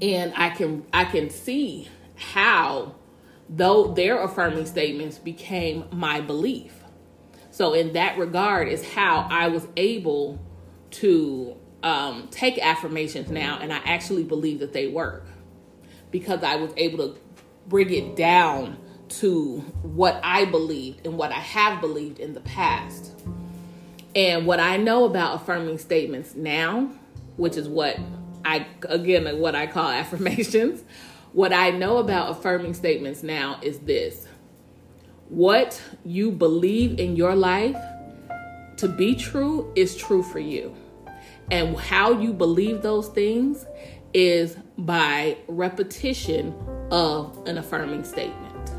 And 0.00 0.32
I 0.36 0.50
can 0.50 0.84
I 0.92 1.04
can 1.04 1.30
see 1.30 1.88
how 2.14 2.94
though 3.48 3.94
their 3.94 4.22
affirming 4.22 4.66
statements 4.66 5.18
became 5.18 5.84
my 5.90 6.20
belief. 6.20 6.74
So 7.50 7.72
in 7.72 7.94
that 7.94 8.18
regard 8.18 8.68
is 8.68 8.86
how 8.92 9.26
I 9.30 9.48
was 9.48 9.66
able 9.76 10.38
to 10.90 11.56
um, 11.82 12.28
take 12.30 12.58
affirmations 12.58 13.30
now 13.30 13.58
and 13.60 13.72
I 13.72 13.78
actually 13.78 14.24
believe 14.24 14.58
that 14.60 14.72
they 14.72 14.88
work 14.88 15.26
because 16.10 16.42
I 16.42 16.56
was 16.56 16.72
able 16.76 16.98
to 17.08 17.20
bring 17.66 17.92
it 17.92 18.16
down 18.16 18.78
to 19.08 19.60
what 19.82 20.20
I 20.22 20.44
believed 20.44 21.06
and 21.06 21.16
what 21.16 21.32
I 21.32 21.40
have 21.40 21.80
believed 21.80 22.18
in 22.18 22.34
the 22.34 22.40
past. 22.40 23.12
And 24.14 24.46
what 24.46 24.60
I 24.60 24.76
know 24.76 25.04
about 25.04 25.36
affirming 25.36 25.78
statements 25.78 26.34
now, 26.34 26.90
which 27.36 27.56
is 27.56 27.68
what 27.68 27.98
I, 28.44 28.66
again, 28.88 29.38
what 29.38 29.54
I 29.54 29.66
call 29.66 29.88
affirmations, 29.90 30.82
what 31.32 31.52
I 31.52 31.70
know 31.70 31.98
about 31.98 32.30
affirming 32.30 32.74
statements 32.74 33.22
now 33.22 33.60
is 33.62 33.78
this 33.80 34.26
what 35.28 35.80
you 36.06 36.30
believe 36.30 36.98
in 36.98 37.14
your 37.14 37.34
life 37.34 37.76
to 38.78 38.88
be 38.88 39.14
true 39.14 39.70
is 39.76 39.94
true 39.94 40.22
for 40.22 40.38
you. 40.38 40.74
And 41.50 41.76
how 41.76 42.12
you 42.12 42.32
believe 42.32 42.82
those 42.82 43.08
things 43.08 43.64
is 44.12 44.56
by 44.76 45.36
repetition 45.48 46.54
of 46.90 47.46
an 47.46 47.58
affirming 47.58 48.04
statement. 48.04 48.72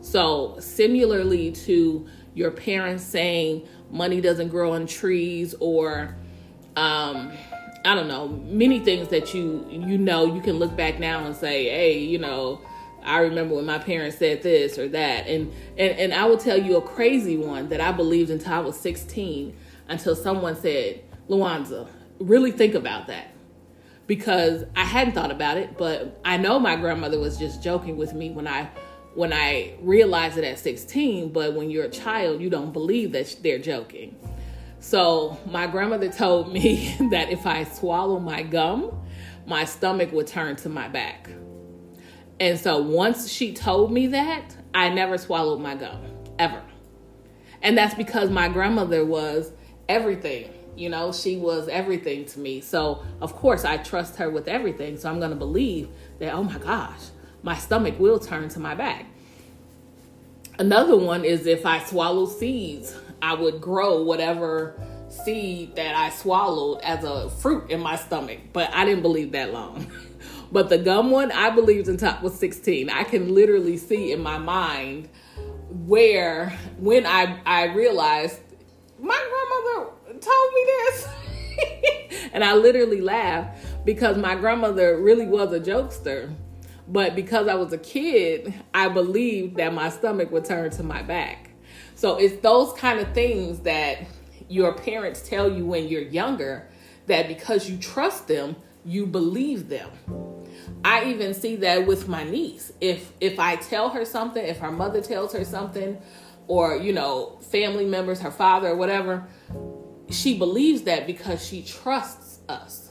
So, 0.00 0.56
similarly 0.58 1.52
to 1.52 2.06
your 2.34 2.50
parents 2.50 3.04
saying 3.04 3.66
money 3.90 4.20
doesn't 4.20 4.48
grow 4.48 4.72
on 4.72 4.86
trees 4.86 5.54
or 5.60 6.16
um, 6.76 7.32
I 7.84 7.94
don't 7.94 8.08
know, 8.08 8.28
many 8.28 8.80
things 8.80 9.08
that 9.08 9.34
you 9.34 9.66
you 9.70 9.98
know 9.98 10.32
you 10.32 10.40
can 10.40 10.58
look 10.58 10.76
back 10.76 10.98
now 10.98 11.24
and 11.24 11.34
say, 11.34 11.64
hey, 11.64 11.98
you 11.98 12.18
know, 12.18 12.60
I 13.04 13.18
remember 13.20 13.56
when 13.56 13.66
my 13.66 13.78
parents 13.78 14.18
said 14.18 14.42
this 14.42 14.78
or 14.78 14.88
that. 14.88 15.26
And 15.26 15.52
and, 15.76 15.98
and 15.98 16.14
I 16.14 16.24
will 16.26 16.38
tell 16.38 16.60
you 16.60 16.76
a 16.76 16.82
crazy 16.82 17.36
one 17.36 17.68
that 17.68 17.80
I 17.80 17.92
believed 17.92 18.30
until 18.30 18.52
I 18.52 18.58
was 18.60 18.78
16, 18.78 19.54
until 19.88 20.14
someone 20.14 20.56
said, 20.56 21.02
Lawanza, 21.32 21.88
really 22.20 22.52
think 22.52 22.74
about 22.74 23.06
that. 23.06 23.28
Because 24.06 24.64
I 24.76 24.84
hadn't 24.84 25.14
thought 25.14 25.30
about 25.30 25.56
it, 25.56 25.78
but 25.78 26.20
I 26.24 26.36
know 26.36 26.58
my 26.58 26.76
grandmother 26.76 27.18
was 27.18 27.38
just 27.38 27.62
joking 27.62 27.96
with 27.96 28.12
me 28.12 28.30
when 28.30 28.46
I 28.46 28.68
when 29.14 29.32
I 29.32 29.74
realized 29.80 30.38
it 30.38 30.44
at 30.44 30.58
16, 30.58 31.34
but 31.34 31.52
when 31.52 31.70
you're 31.70 31.84
a 31.84 31.90
child, 31.90 32.40
you 32.40 32.48
don't 32.48 32.72
believe 32.72 33.12
that 33.12 33.36
they're 33.42 33.58
joking. 33.58 34.16
So 34.80 35.38
my 35.46 35.66
grandmother 35.66 36.10
told 36.10 36.50
me 36.50 36.96
that 37.10 37.30
if 37.30 37.46
I 37.46 37.64
swallow 37.64 38.18
my 38.18 38.42
gum, 38.42 38.90
my 39.46 39.64
stomach 39.66 40.12
would 40.12 40.26
turn 40.26 40.56
to 40.56 40.70
my 40.70 40.88
back. 40.88 41.30
And 42.40 42.58
so 42.58 42.80
once 42.80 43.30
she 43.30 43.52
told 43.52 43.92
me 43.92 44.08
that, 44.08 44.56
I 44.74 44.88
never 44.88 45.18
swallowed 45.18 45.60
my 45.60 45.74
gum, 45.74 46.02
ever. 46.38 46.62
And 47.60 47.76
that's 47.76 47.94
because 47.94 48.30
my 48.30 48.48
grandmother 48.48 49.04
was 49.04 49.52
everything. 49.88 50.50
You 50.76 50.88
know, 50.88 51.12
she 51.12 51.36
was 51.36 51.68
everything 51.68 52.24
to 52.26 52.40
me. 52.40 52.60
So, 52.60 53.04
of 53.20 53.34
course, 53.34 53.64
I 53.64 53.76
trust 53.76 54.16
her 54.16 54.30
with 54.30 54.48
everything. 54.48 54.96
So, 54.96 55.10
I'm 55.10 55.18
going 55.18 55.30
to 55.30 55.36
believe 55.36 55.88
that, 56.18 56.32
oh 56.32 56.42
my 56.42 56.58
gosh, 56.58 57.00
my 57.42 57.56
stomach 57.56 57.98
will 57.98 58.18
turn 58.18 58.48
to 58.50 58.60
my 58.60 58.74
back. 58.74 59.06
Another 60.58 60.96
one 60.96 61.24
is 61.24 61.46
if 61.46 61.66
I 61.66 61.82
swallow 61.82 62.26
seeds, 62.26 62.96
I 63.20 63.34
would 63.34 63.60
grow 63.60 64.02
whatever 64.02 64.80
seed 65.08 65.76
that 65.76 65.94
I 65.94 66.10
swallowed 66.10 66.80
as 66.82 67.04
a 67.04 67.30
fruit 67.30 67.70
in 67.70 67.80
my 67.80 67.96
stomach. 67.96 68.40
But 68.52 68.72
I 68.72 68.84
didn't 68.84 69.02
believe 69.02 69.32
that 69.32 69.52
long. 69.52 69.90
but 70.52 70.68
the 70.68 70.78
gum 70.78 71.10
one, 71.10 71.32
I 71.32 71.50
believed 71.50 71.88
until 71.88 72.10
I 72.10 72.20
was 72.20 72.34
16. 72.34 72.90
I 72.90 73.04
can 73.04 73.34
literally 73.34 73.76
see 73.76 74.12
in 74.12 74.22
my 74.22 74.38
mind 74.38 75.08
where 75.86 76.50
when 76.78 77.06
I 77.06 77.40
I 77.46 77.64
realized 77.74 78.40
my 79.00 79.18
grandmother 79.30 79.92
told 80.22 80.54
me 80.54 80.64
this. 80.66 81.08
and 82.32 82.44
I 82.44 82.54
literally 82.54 83.00
laughed 83.00 83.84
because 83.84 84.16
my 84.16 84.34
grandmother 84.34 84.98
really 84.98 85.26
was 85.26 85.52
a 85.52 85.60
jokester. 85.60 86.34
But 86.88 87.14
because 87.14 87.48
I 87.48 87.54
was 87.54 87.72
a 87.72 87.78
kid, 87.78 88.54
I 88.74 88.88
believed 88.88 89.56
that 89.56 89.72
my 89.72 89.88
stomach 89.88 90.30
would 90.30 90.44
turn 90.44 90.70
to 90.72 90.82
my 90.82 91.02
back. 91.02 91.50
So 91.94 92.16
it's 92.16 92.40
those 92.42 92.72
kind 92.74 92.98
of 92.98 93.12
things 93.14 93.60
that 93.60 93.98
your 94.48 94.74
parents 94.74 95.26
tell 95.26 95.50
you 95.50 95.64
when 95.64 95.88
you're 95.88 96.02
younger 96.02 96.68
that 97.06 97.28
because 97.28 97.70
you 97.70 97.78
trust 97.78 98.28
them, 98.28 98.56
you 98.84 99.06
believe 99.06 99.68
them. 99.68 99.90
I 100.84 101.04
even 101.04 101.34
see 101.34 101.56
that 101.56 101.86
with 101.86 102.08
my 102.08 102.24
niece. 102.24 102.72
If 102.80 103.12
if 103.20 103.38
I 103.38 103.56
tell 103.56 103.90
her 103.90 104.04
something, 104.04 104.44
if 104.44 104.58
her 104.58 104.72
mother 104.72 105.00
tells 105.00 105.32
her 105.32 105.44
something, 105.44 106.00
or 106.48 106.76
you 106.76 106.92
know, 106.92 107.38
family 107.50 107.86
members, 107.86 108.20
her 108.20 108.30
father 108.30 108.68
or 108.68 108.76
whatever, 108.76 109.26
she 110.12 110.38
believes 110.38 110.82
that 110.82 111.06
because 111.06 111.44
she 111.44 111.62
trusts 111.62 112.40
us. 112.48 112.90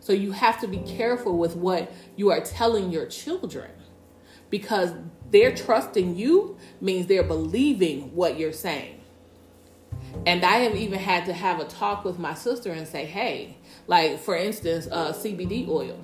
So 0.00 0.12
you 0.12 0.32
have 0.32 0.60
to 0.60 0.68
be 0.68 0.78
careful 0.78 1.36
with 1.36 1.56
what 1.56 1.92
you 2.14 2.30
are 2.30 2.40
telling 2.40 2.92
your 2.92 3.06
children 3.06 3.70
because 4.50 4.92
they're 5.30 5.54
trusting 5.54 6.16
you 6.16 6.56
means 6.80 7.06
they're 7.06 7.24
believing 7.24 8.14
what 8.14 8.38
you're 8.38 8.52
saying. 8.52 9.00
And 10.24 10.44
I 10.44 10.58
have 10.58 10.74
even 10.76 10.98
had 10.98 11.26
to 11.26 11.32
have 11.32 11.60
a 11.60 11.64
talk 11.64 12.04
with 12.04 12.18
my 12.18 12.34
sister 12.34 12.70
and 12.70 12.86
say, 12.86 13.04
hey, 13.04 13.56
like 13.86 14.20
for 14.20 14.36
instance, 14.36 14.88
uh, 14.90 15.12
CBD 15.12 15.68
oil. 15.68 15.98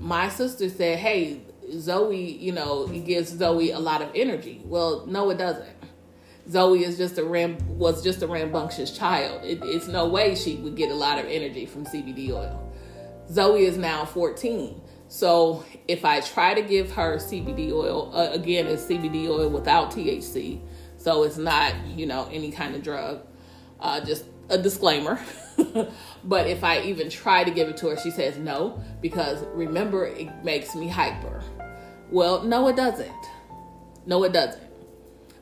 My 0.00 0.28
sister 0.28 0.68
said, 0.68 0.98
hey, 0.98 1.40
Zoe, 1.72 2.32
you 2.32 2.52
know, 2.52 2.88
it 2.88 3.04
gives 3.04 3.36
Zoe 3.36 3.70
a 3.70 3.78
lot 3.78 4.02
of 4.02 4.10
energy. 4.14 4.60
Well, 4.64 5.06
no, 5.06 5.30
it 5.30 5.38
doesn't. 5.38 5.68
Zoe 6.50 6.84
is 6.84 6.96
just 6.96 7.18
a 7.18 7.24
ram 7.24 7.58
was 7.68 8.02
just 8.02 8.22
a 8.22 8.26
rambunctious 8.26 8.96
child. 8.96 9.44
It, 9.44 9.60
it's 9.62 9.86
no 9.86 10.08
way 10.08 10.34
she 10.34 10.56
would 10.56 10.76
get 10.76 10.90
a 10.90 10.94
lot 10.94 11.18
of 11.18 11.26
energy 11.26 11.66
from 11.66 11.84
CBD 11.84 12.30
oil. 12.30 12.64
Zoe 13.30 13.64
is 13.64 13.76
now 13.76 14.04
14. 14.04 14.80
So 15.08 15.64
if 15.86 16.04
I 16.04 16.20
try 16.20 16.54
to 16.54 16.62
give 16.62 16.92
her 16.92 17.16
CBD 17.16 17.72
oil, 17.72 18.10
uh, 18.14 18.30
again, 18.32 18.66
it's 18.66 18.84
CBD 18.84 19.28
oil 19.28 19.48
without 19.48 19.90
THC. 19.90 20.60
So 20.96 21.22
it's 21.22 21.38
not, 21.38 21.74
you 21.86 22.06
know, 22.06 22.28
any 22.30 22.50
kind 22.50 22.74
of 22.74 22.82
drug. 22.82 23.26
Uh, 23.80 24.00
just 24.00 24.24
a 24.48 24.58
disclaimer. 24.58 25.20
but 26.24 26.46
if 26.46 26.64
I 26.64 26.80
even 26.82 27.10
try 27.10 27.44
to 27.44 27.50
give 27.50 27.68
it 27.68 27.76
to 27.78 27.88
her, 27.88 27.96
she 27.96 28.10
says 28.10 28.38
no, 28.38 28.82
because 29.00 29.44
remember, 29.54 30.06
it 30.06 30.28
makes 30.44 30.74
me 30.74 30.88
hyper. 30.88 31.42
Well, 32.10 32.42
no, 32.42 32.68
it 32.68 32.76
doesn't. 32.76 33.12
No, 34.06 34.24
it 34.24 34.32
doesn't. 34.32 34.67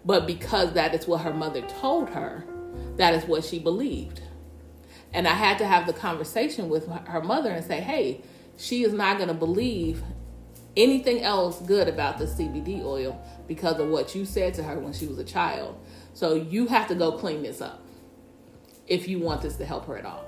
But 0.06 0.26
because 0.26 0.72
that 0.74 0.94
is 0.94 1.06
what 1.08 1.22
her 1.22 1.34
mother 1.34 1.62
told 1.62 2.08
her, 2.10 2.44
that 2.96 3.12
is 3.14 3.24
what 3.24 3.44
she 3.44 3.58
believed. 3.58 4.22
And 5.12 5.26
I 5.26 5.34
had 5.34 5.58
to 5.58 5.66
have 5.66 5.86
the 5.86 5.92
conversation 5.92 6.68
with 6.68 6.88
her 6.88 7.20
mother 7.20 7.50
and 7.50 7.64
say, 7.64 7.80
hey, 7.80 8.22
she 8.56 8.84
is 8.84 8.92
not 8.92 9.16
going 9.16 9.28
to 9.28 9.34
believe 9.34 10.02
anything 10.76 11.22
else 11.22 11.60
good 11.62 11.88
about 11.88 12.18
the 12.18 12.26
CBD 12.26 12.84
oil 12.84 13.20
because 13.48 13.80
of 13.80 13.88
what 13.88 14.14
you 14.14 14.24
said 14.24 14.54
to 14.54 14.62
her 14.62 14.78
when 14.78 14.92
she 14.92 15.06
was 15.06 15.18
a 15.18 15.24
child. 15.24 15.78
So 16.14 16.34
you 16.34 16.66
have 16.68 16.86
to 16.88 16.94
go 16.94 17.12
clean 17.12 17.42
this 17.42 17.60
up 17.60 17.82
if 18.86 19.08
you 19.08 19.18
want 19.18 19.42
this 19.42 19.56
to 19.56 19.64
help 19.64 19.86
her 19.86 19.96
at 19.96 20.04
all. 20.04 20.24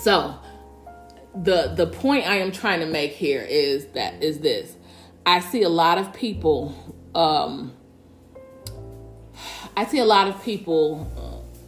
So 0.00 0.38
the 1.34 1.74
the 1.76 1.86
point 1.86 2.26
I 2.26 2.36
am 2.36 2.50
trying 2.50 2.80
to 2.80 2.86
make 2.86 3.12
here 3.12 3.42
is 3.42 3.86
that 3.88 4.22
is 4.22 4.40
this. 4.40 4.74
I 5.24 5.40
see 5.40 5.62
a 5.62 5.68
lot 5.68 5.98
of 5.98 6.12
people 6.12 6.74
um 7.16 7.72
I 9.76 9.84
see 9.86 9.98
a 9.98 10.04
lot 10.04 10.28
of 10.28 10.42
people 10.42 11.12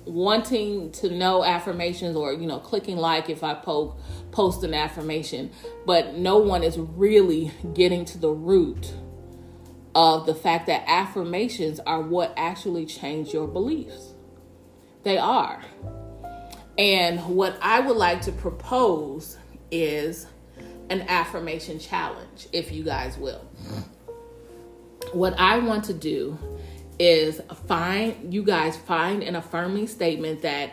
wanting 0.04 0.90
to 0.90 1.10
know 1.10 1.44
affirmations 1.44 2.16
or 2.16 2.32
you 2.32 2.46
know 2.46 2.58
clicking 2.58 2.96
like 2.96 3.28
if 3.28 3.42
I 3.42 3.54
po- 3.54 3.96
post 4.30 4.62
an 4.62 4.74
affirmation, 4.74 5.50
but 5.86 6.14
no 6.14 6.38
one 6.38 6.62
is 6.62 6.78
really 6.78 7.50
getting 7.74 8.04
to 8.06 8.18
the 8.18 8.30
root 8.30 8.94
of 9.94 10.26
the 10.26 10.34
fact 10.34 10.66
that 10.66 10.84
affirmations 10.86 11.80
are 11.80 12.00
what 12.00 12.32
actually 12.36 12.86
change 12.86 13.32
your 13.32 13.48
beliefs. 13.48 14.14
They 15.02 15.18
are. 15.18 15.62
And 16.76 17.20
what 17.26 17.58
I 17.60 17.80
would 17.80 17.96
like 17.96 18.20
to 18.22 18.32
propose 18.32 19.36
is 19.70 20.26
an 20.90 21.02
affirmation 21.02 21.78
challenge, 21.78 22.46
if 22.52 22.70
you 22.70 22.84
guys 22.84 23.18
will. 23.18 23.44
What 25.12 25.38
I 25.38 25.58
want 25.58 25.84
to 25.84 25.94
do 25.94 26.38
is 26.98 27.40
find 27.66 28.32
you 28.32 28.42
guys 28.42 28.76
find 28.76 29.22
an 29.22 29.36
affirming 29.36 29.86
statement 29.86 30.42
that 30.42 30.72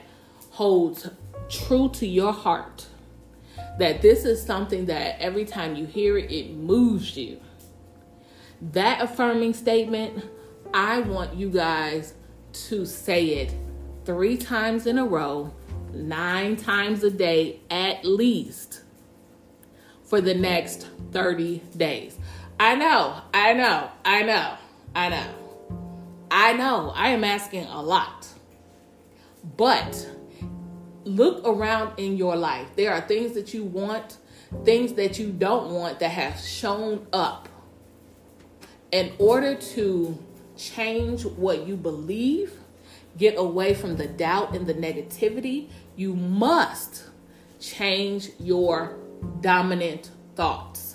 holds 0.52 1.10
true 1.50 1.90
to 1.94 2.08
your 2.08 2.34
heart. 2.34 2.88
That 3.80 4.02
this 4.02 4.26
is 4.26 4.42
something 4.42 4.86
that 4.88 5.22
every 5.22 5.46
time 5.46 5.76
you 5.76 5.86
hear 5.86 6.18
it, 6.18 6.32
it 6.32 6.52
moves 6.52 7.16
you. 7.16 7.40
That 8.62 9.02
affirming 9.02 9.54
statement, 9.54 10.26
I 10.74 11.00
want 11.00 11.36
you 11.36 11.50
guys 11.50 12.14
to 12.70 12.86
say 12.86 13.28
it 13.42 13.54
three 14.06 14.38
times 14.38 14.88
in 14.88 14.98
a 14.98 15.06
row, 15.06 15.54
nine 15.94 16.56
times 16.56 17.04
a 17.04 17.10
day 17.10 17.60
at 17.70 18.04
least 18.06 18.82
for 20.04 20.22
the 20.22 20.34
next 20.34 20.88
30 21.12 21.62
days. 21.76 22.18
I 22.60 22.76
know, 22.76 23.22
I 23.34 23.54
know, 23.54 23.90
I 24.06 24.24
know, 24.24 24.58
I 24.96 25.10
know. 25.10 25.36
I 26.32 26.54
know, 26.54 26.92
I 26.96 27.10
am 27.10 27.24
asking 27.24 27.66
a 27.66 27.82
lot. 27.82 28.28
But 29.58 30.10
look 31.04 31.46
around 31.46 32.00
in 32.00 32.18
your 32.18 32.36
life. 32.36 32.68
There 32.76 32.94
are 32.94 33.02
things 33.02 33.34
that 33.34 33.54
you 33.54 33.64
want, 33.64 34.18
things 34.64 34.94
that 34.94 35.20
you 35.20 35.32
don't 35.32 35.72
want 35.72 36.00
that 36.00 36.10
have 36.10 36.40
shown 36.40 37.08
up. 37.12 37.50
In 38.92 39.12
order 39.20 39.56
to 39.56 40.18
change 40.56 41.26
what 41.26 41.68
you 41.68 41.76
believe, 41.76 42.54
get 43.18 43.38
away 43.38 43.74
from 43.74 43.98
the 43.98 44.08
doubt 44.08 44.56
and 44.56 44.66
the 44.66 44.74
negativity, 44.74 45.68
you 45.96 46.14
must 46.16 47.04
change 47.60 48.30
your 48.40 48.98
dominant 49.42 50.12
thoughts. 50.36 50.95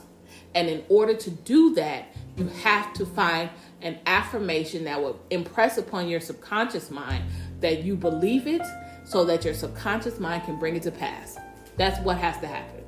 And 0.54 0.68
in 0.68 0.84
order 0.88 1.14
to 1.14 1.30
do 1.30 1.74
that, 1.74 2.06
you 2.36 2.46
have 2.62 2.92
to 2.94 3.06
find 3.06 3.50
an 3.82 3.98
affirmation 4.06 4.84
that 4.84 5.00
will 5.00 5.20
impress 5.30 5.78
upon 5.78 6.08
your 6.08 6.20
subconscious 6.20 6.90
mind 6.90 7.24
that 7.60 7.82
you 7.82 7.96
believe 7.96 8.46
it 8.46 8.62
so 9.04 9.24
that 9.24 9.44
your 9.44 9.54
subconscious 9.54 10.18
mind 10.20 10.44
can 10.44 10.58
bring 10.58 10.76
it 10.76 10.82
to 10.82 10.90
pass. 10.90 11.38
That's 11.76 11.98
what 12.04 12.18
has 12.18 12.38
to 12.40 12.46
happen. 12.46 12.84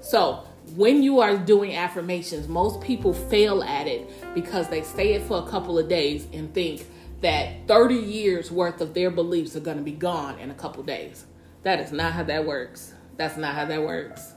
So, 0.00 0.44
when 0.76 1.02
you 1.02 1.20
are 1.20 1.36
doing 1.36 1.74
affirmations, 1.74 2.46
most 2.46 2.80
people 2.80 3.12
fail 3.12 3.62
at 3.62 3.86
it 3.86 4.08
because 4.34 4.68
they 4.68 4.82
say 4.82 5.14
it 5.14 5.22
for 5.22 5.42
a 5.42 5.50
couple 5.50 5.78
of 5.78 5.88
days 5.88 6.26
and 6.32 6.52
think 6.54 6.86
that 7.22 7.66
30 7.66 7.94
years 7.94 8.50
worth 8.50 8.80
of 8.80 8.94
their 8.94 9.10
beliefs 9.10 9.56
are 9.56 9.60
going 9.60 9.76
to 9.76 9.82
be 9.82 9.92
gone 9.92 10.38
in 10.38 10.50
a 10.50 10.54
couple 10.54 10.82
days. 10.82 11.26
That 11.62 11.80
is 11.80 11.92
not 11.92 12.12
how 12.12 12.22
that 12.24 12.46
works. 12.46 12.94
That's 13.16 13.36
not 13.36 13.54
how 13.54 13.64
that 13.66 13.82
works. 13.82 14.34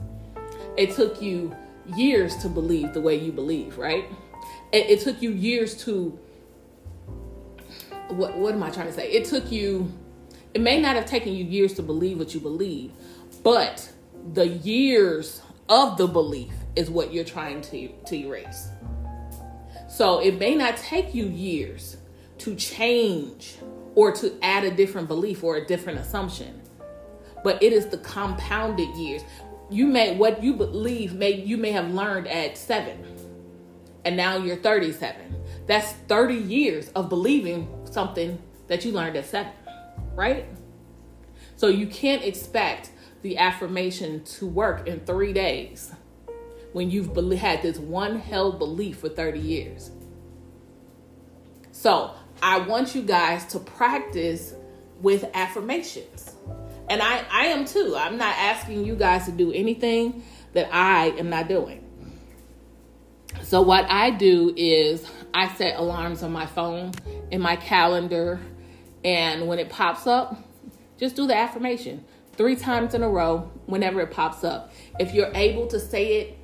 It 0.75 0.91
took 0.91 1.21
you 1.21 1.55
years 1.95 2.35
to 2.37 2.49
believe 2.49 2.93
the 2.93 3.01
way 3.01 3.15
you 3.15 3.31
believe, 3.31 3.77
right? 3.77 4.05
It, 4.71 4.89
it 4.89 5.01
took 5.01 5.21
you 5.21 5.31
years 5.31 5.75
to. 5.85 6.17
What, 8.09 8.37
what 8.37 8.53
am 8.53 8.61
I 8.63 8.69
trying 8.69 8.87
to 8.87 8.93
say? 8.93 9.09
It 9.11 9.25
took 9.25 9.51
you. 9.51 9.91
It 10.53 10.61
may 10.61 10.79
not 10.79 10.95
have 10.95 11.05
taken 11.05 11.33
you 11.33 11.45
years 11.45 11.73
to 11.75 11.83
believe 11.83 12.19
what 12.19 12.33
you 12.33 12.39
believe, 12.39 12.91
but 13.43 13.91
the 14.33 14.47
years 14.47 15.41
of 15.67 15.97
the 15.97 16.07
belief 16.07 16.53
is 16.75 16.89
what 16.89 17.13
you're 17.13 17.23
trying 17.23 17.61
to, 17.61 17.87
to 17.87 18.15
erase. 18.15 18.69
So 19.89 20.19
it 20.19 20.39
may 20.39 20.55
not 20.55 20.77
take 20.77 21.13
you 21.13 21.25
years 21.25 21.97
to 22.39 22.55
change 22.55 23.57
or 23.95 24.11
to 24.11 24.33
add 24.41 24.63
a 24.63 24.71
different 24.71 25.07
belief 25.07 25.43
or 25.43 25.57
a 25.57 25.65
different 25.65 25.99
assumption, 25.99 26.61
but 27.43 27.61
it 27.61 27.73
is 27.73 27.87
the 27.87 27.97
compounded 27.99 28.89
years 28.95 29.21
you 29.69 29.85
may 29.85 30.15
what 30.15 30.43
you 30.43 30.53
believe 30.53 31.13
may 31.13 31.31
you 31.31 31.57
may 31.57 31.71
have 31.71 31.89
learned 31.91 32.27
at 32.27 32.57
seven 32.57 32.97
and 34.05 34.17
now 34.17 34.37
you're 34.37 34.57
37 34.57 35.43
that's 35.65 35.93
30 36.07 36.35
years 36.35 36.89
of 36.89 37.09
believing 37.09 37.67
something 37.89 38.37
that 38.67 38.83
you 38.83 38.91
learned 38.91 39.15
at 39.15 39.25
seven 39.25 39.53
right? 40.15 40.45
So 41.55 41.67
you 41.67 41.87
can't 41.87 42.23
expect 42.23 42.91
the 43.21 43.37
affirmation 43.37 44.23
to 44.23 44.47
work 44.47 44.87
in 44.87 44.99
three 45.01 45.33
days 45.33 45.93
when 46.73 46.89
you've 46.89 47.15
had 47.37 47.61
this 47.61 47.77
one 47.77 48.19
held 48.19 48.59
belief 48.59 48.97
for 48.97 49.09
30 49.09 49.39
years. 49.39 49.91
So 51.71 52.11
i 52.41 52.57
want 52.57 52.95
you 52.95 53.01
guys 53.01 53.45
to 53.45 53.59
practice 53.59 54.55
with 55.01 55.23
affirmations 55.33 56.32
and 56.89 57.01
I, 57.01 57.23
I 57.31 57.45
am 57.47 57.65
too. 57.65 57.95
I'm 57.97 58.17
not 58.17 58.35
asking 58.37 58.85
you 58.85 58.95
guys 58.95 59.25
to 59.25 59.31
do 59.31 59.51
anything 59.51 60.23
that 60.53 60.69
I 60.71 61.07
am 61.17 61.29
not 61.29 61.47
doing. 61.47 61.79
So, 63.41 63.61
what 63.61 63.85
I 63.89 64.11
do 64.11 64.53
is 64.55 65.09
I 65.33 65.47
set 65.55 65.77
alarms 65.77 66.23
on 66.23 66.31
my 66.31 66.45
phone, 66.45 66.91
in 67.31 67.41
my 67.41 67.55
calendar, 67.55 68.39
and 69.03 69.47
when 69.47 69.59
it 69.59 69.69
pops 69.69 70.07
up, 70.07 70.37
just 70.97 71.15
do 71.15 71.27
the 71.27 71.35
affirmation 71.35 72.05
three 72.33 72.55
times 72.55 72.93
in 72.93 73.03
a 73.03 73.09
row 73.09 73.51
whenever 73.65 74.01
it 74.01 74.11
pops 74.11 74.43
up. 74.43 74.71
If 74.99 75.13
you're 75.13 75.31
able 75.33 75.67
to 75.67 75.79
say 75.79 76.17
it 76.17 76.37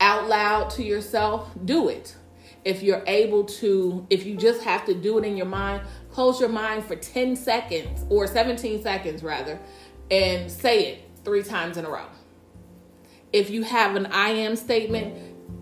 out 0.00 0.28
loud 0.28 0.70
to 0.70 0.82
yourself, 0.82 1.50
do 1.64 1.88
it. 1.88 2.16
If 2.64 2.82
you're 2.82 3.04
able 3.06 3.44
to, 3.44 4.06
if 4.10 4.26
you 4.26 4.36
just 4.36 4.62
have 4.62 4.84
to 4.86 4.94
do 4.94 5.18
it 5.18 5.24
in 5.24 5.36
your 5.36 5.46
mind, 5.46 5.82
close 6.10 6.40
your 6.40 6.48
mind 6.48 6.84
for 6.84 6.96
10 6.96 7.36
seconds 7.36 8.04
or 8.08 8.26
17 8.26 8.82
seconds 8.82 9.22
rather, 9.22 9.60
and 10.10 10.50
say 10.50 10.92
it 10.92 11.10
three 11.24 11.42
times 11.42 11.76
in 11.76 11.84
a 11.84 11.90
row. 11.90 12.06
If 13.32 13.50
you 13.50 13.62
have 13.62 13.96
an 13.96 14.06
I 14.06 14.30
am 14.30 14.56
statement, 14.56 15.14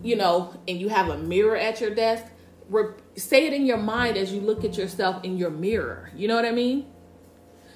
you 0.02 0.16
know, 0.16 0.54
and 0.68 0.78
you 0.78 0.88
have 0.88 1.08
a 1.08 1.18
mirror 1.18 1.56
at 1.56 1.80
your 1.80 1.94
desk, 1.94 2.24
say 3.16 3.46
it 3.46 3.52
in 3.52 3.66
your 3.66 3.78
mind 3.78 4.16
as 4.16 4.32
you 4.32 4.40
look 4.40 4.64
at 4.64 4.76
yourself 4.76 5.24
in 5.24 5.36
your 5.36 5.50
mirror. 5.50 6.10
You 6.14 6.28
know 6.28 6.36
what 6.36 6.44
I 6.44 6.50
mean? 6.50 6.86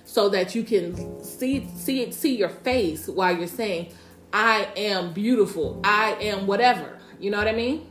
So 0.04 0.28
that 0.30 0.54
you 0.54 0.62
can 0.62 1.22
see 1.22 1.68
see 1.76 2.02
it 2.02 2.14
see 2.14 2.36
your 2.36 2.48
face 2.48 3.08
while 3.08 3.36
you're 3.36 3.46
saying 3.46 3.92
I 4.32 4.68
am 4.76 5.12
beautiful. 5.12 5.80
I 5.84 6.12
am 6.20 6.46
whatever. 6.46 6.98
You 7.18 7.30
know 7.30 7.38
what 7.38 7.48
I 7.48 7.52
mean? 7.52 7.90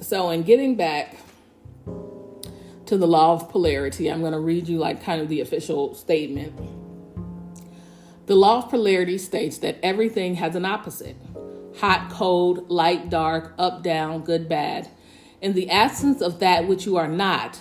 So 0.00 0.30
in 0.30 0.42
getting 0.42 0.76
back 0.76 1.16
to 2.86 2.98
the 2.98 3.06
law 3.06 3.32
of 3.32 3.48
polarity, 3.48 4.10
I'm 4.10 4.20
going 4.20 4.32
to 4.32 4.40
read 4.40 4.68
you 4.68 4.78
like 4.78 5.02
kind 5.02 5.20
of 5.20 5.28
the 5.28 5.40
official 5.40 5.94
statement 5.94 6.52
the 8.26 8.36
law 8.36 8.58
of 8.58 8.70
polarity 8.70 9.18
states 9.18 9.58
that 9.58 9.78
everything 9.82 10.36
has 10.36 10.54
an 10.54 10.64
opposite 10.64 11.16
hot, 11.78 12.10
cold, 12.10 12.70
light, 12.70 13.08
dark, 13.08 13.54
up, 13.58 13.82
down, 13.82 14.22
good, 14.22 14.48
bad. 14.48 14.88
In 15.40 15.54
the 15.54 15.70
absence 15.70 16.20
of 16.20 16.38
that 16.40 16.68
which 16.68 16.86
you 16.86 16.96
are 16.96 17.08
not, 17.08 17.58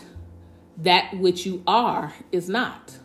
that 0.77 1.13
which 1.17 1.45
you 1.45 1.63
are 1.65 2.13
is 2.31 2.49
not. 2.49 2.97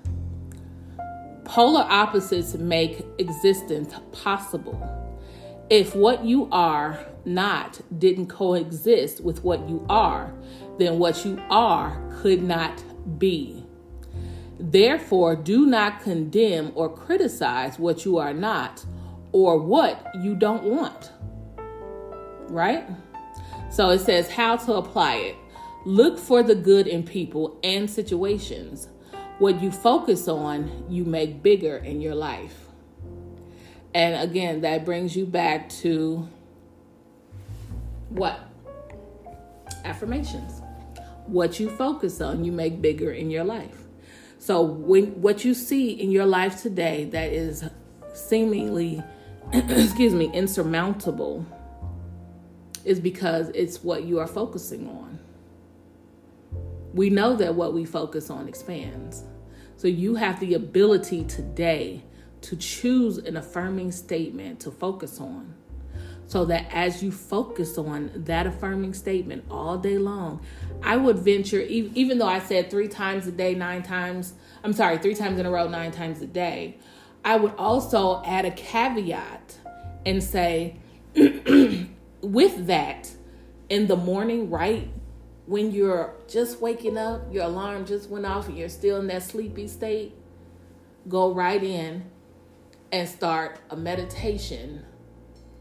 Polar 1.45 1.87
opposites 1.89 2.55
make 2.55 3.07
existence 3.19 3.95
possible. 4.13 4.93
If 5.71 5.95
what 5.95 6.25
you 6.25 6.49
are 6.51 7.07
not 7.25 7.81
didn't 7.99 8.29
coexist 8.29 9.21
with 9.21 9.43
what 9.45 9.69
you 9.69 9.85
are, 9.89 10.33
then 10.79 10.99
what 10.99 11.25
you 11.25 11.41
are 11.51 12.01
could 12.21 12.43
not 12.43 12.83
be. 13.19 13.66
Therefore, 14.69 15.37
do 15.37 15.65
not 15.65 16.01
condemn 16.01 16.73
or 16.75 16.93
criticize 16.93 17.79
what 17.79 18.05
you 18.05 18.19
are 18.19 18.35
not 18.35 18.85
or 19.31 19.59
what 19.59 20.05
you 20.21 20.35
don't 20.35 20.65
want. 20.65 21.13
Right? 22.49 22.85
So 23.71 23.91
it 23.91 24.01
says 24.01 24.29
how 24.29 24.57
to 24.57 24.75
apply 24.75 25.15
it. 25.17 25.37
Look 25.85 26.19
for 26.19 26.43
the 26.43 26.57
good 26.57 26.89
in 26.89 27.05
people 27.05 27.61
and 27.63 27.89
situations. 27.89 28.89
What 29.39 29.63
you 29.63 29.71
focus 29.71 30.27
on, 30.27 30.85
you 30.89 31.05
make 31.05 31.45
bigger 31.45 31.77
in 31.77 32.01
your 32.01 32.17
life. 32.17 32.67
And 33.95 34.21
again, 34.21 34.63
that 34.63 34.85
brings 34.85 35.15
you 35.15 35.27
back 35.27 35.69
to 35.81 36.29
what? 38.09 38.41
Affirmations. 39.85 40.61
What 41.27 41.61
you 41.61 41.71
focus 41.71 42.21
on, 42.21 42.45
you 42.45 42.51
make 42.51 42.83
bigger 42.83 43.13
in 43.13 43.31
your 43.31 43.45
life. 43.45 43.86
So 44.47 44.63
when 44.63 45.21
what 45.21 45.45
you 45.45 45.55
see 45.55 45.91
in 45.91 46.13
your 46.13 46.25
life 46.25 46.63
today 46.63 47.07
that 47.07 47.33
is 47.33 47.65
seemingly 48.15 49.03
excuse 49.53 50.15
me, 50.15 50.31
insurmountable 50.33 51.45
is 52.85 53.01
because 53.01 53.49
it's 53.57 53.83
what 53.83 54.05
you 54.05 54.21
are 54.21 54.29
focusing 54.29 54.87
on. 54.87 55.19
We 56.95 57.11
know 57.11 57.35
that 57.35 57.57
what 57.57 57.75
we 57.75 57.85
focus 57.85 58.31
on 58.31 58.47
expands. 58.47 59.25
So 59.79 59.89
you 59.89 60.15
have 60.15 60.39
the 60.39 60.55
ability 60.55 61.25
today 61.25 62.05
to 62.43 62.55
choose 62.55 63.19
an 63.19 63.37
affirming 63.37 63.91
statement 63.91 64.61
to 64.61 64.71
focus 64.71 65.19
on. 65.19 65.55
So 66.27 66.45
that 66.47 66.67
as 66.73 67.03
you 67.03 67.13
focus 67.13 67.79
on 67.79 68.11
that 68.15 68.47
affirming 68.47 68.95
statement 68.95 69.45
all 69.51 69.79
day 69.79 69.99
long, 69.99 70.41
I 70.83 70.97
would 70.97 71.19
venture, 71.19 71.61
even 71.61 72.19
though 72.19 72.27
I 72.27 72.41
said 72.41 72.71
three 72.71 72.89
times 72.89 73.27
a 73.27 73.33
day, 73.33 73.55
nine 73.55 73.83
times, 73.83 74.35
I'm 74.65 74.73
sorry, 74.73 74.99
three 74.99 75.15
times 75.15 75.39
in 75.39 75.47
a 75.47 75.51
row, 75.51 75.69
nine 75.69 75.93
times 75.93 76.21
a 76.23 76.27
day, 76.27 76.79
I 77.25 77.37
would 77.37 77.55
also 77.57 78.23
add 78.25 78.45
a 78.45 78.51
caveat 78.51 79.59
and 80.05 80.23
say, 80.23 80.77
with 81.15 82.67
that, 82.67 83.11
in 83.69 83.87
the 83.89 83.97
morning, 83.97 84.51
right 84.51 84.89
when 85.47 85.71
you're 85.71 86.15
just 86.29 86.61
waking 86.61 86.99
up, 86.99 87.33
your 87.33 87.45
alarm 87.45 87.87
just 87.87 88.11
went 88.11 88.27
off, 88.27 88.49
and 88.49 88.59
you're 88.59 88.69
still 88.69 88.99
in 88.99 89.07
that 89.07 89.23
sleepy 89.23 89.69
state, 89.69 90.15
go 91.09 91.33
right 91.33 91.63
in 91.63 92.05
and 92.93 93.09
start 93.09 93.61
a 93.71 93.77
meditation, 93.77 94.85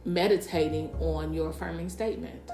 meditating 0.05 0.89
on 0.99 1.33
your 1.33 1.49
affirming 1.49 1.89
statement. 1.89 2.51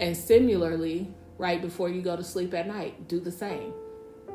And 0.00 0.16
similarly, 0.16 1.12
right 1.36 1.60
before 1.60 1.88
you 1.88 2.00
go 2.00 2.16
to 2.16 2.24
sleep 2.24 2.54
at 2.54 2.66
night, 2.66 3.08
do 3.08 3.20
the 3.20 3.32
same. 3.32 3.72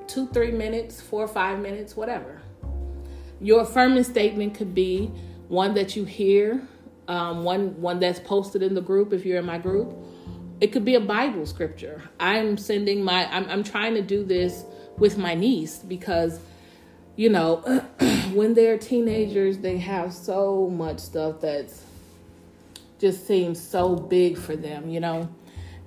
Two, 0.07 0.27
three 0.27 0.51
minutes, 0.51 1.01
four 1.01 1.27
five 1.27 1.59
minutes, 1.59 1.95
whatever. 1.95 2.41
Your 3.39 3.61
affirming 3.61 4.03
statement 4.03 4.53
could 4.53 4.75
be 4.75 5.07
one 5.47 5.73
that 5.73 5.95
you 5.95 6.05
hear, 6.05 6.61
um, 7.07 7.43
one 7.43 7.79
one 7.81 7.99
that's 7.99 8.19
posted 8.19 8.61
in 8.61 8.75
the 8.75 8.81
group 8.81 9.13
if 9.13 9.25
you're 9.25 9.39
in 9.39 9.45
my 9.45 9.57
group. 9.57 9.95
It 10.61 10.67
could 10.67 10.85
be 10.85 10.95
a 10.95 11.01
Bible 11.01 11.45
scripture. 11.45 12.03
I'm 12.19 12.57
sending 12.57 13.03
my. 13.03 13.25
I'm, 13.31 13.49
I'm 13.49 13.63
trying 13.63 13.95
to 13.95 14.01
do 14.01 14.23
this 14.23 14.63
with 14.97 15.17
my 15.17 15.33
niece 15.33 15.79
because, 15.79 16.39
you 17.15 17.29
know, 17.29 17.57
when 18.33 18.53
they're 18.53 18.77
teenagers, 18.77 19.57
they 19.57 19.77
have 19.79 20.13
so 20.13 20.69
much 20.69 20.99
stuff 20.99 21.41
that's 21.41 21.83
just 22.99 23.27
seems 23.27 23.61
so 23.61 23.95
big 23.95 24.37
for 24.37 24.55
them, 24.55 24.89
you 24.89 24.99
know. 24.99 25.29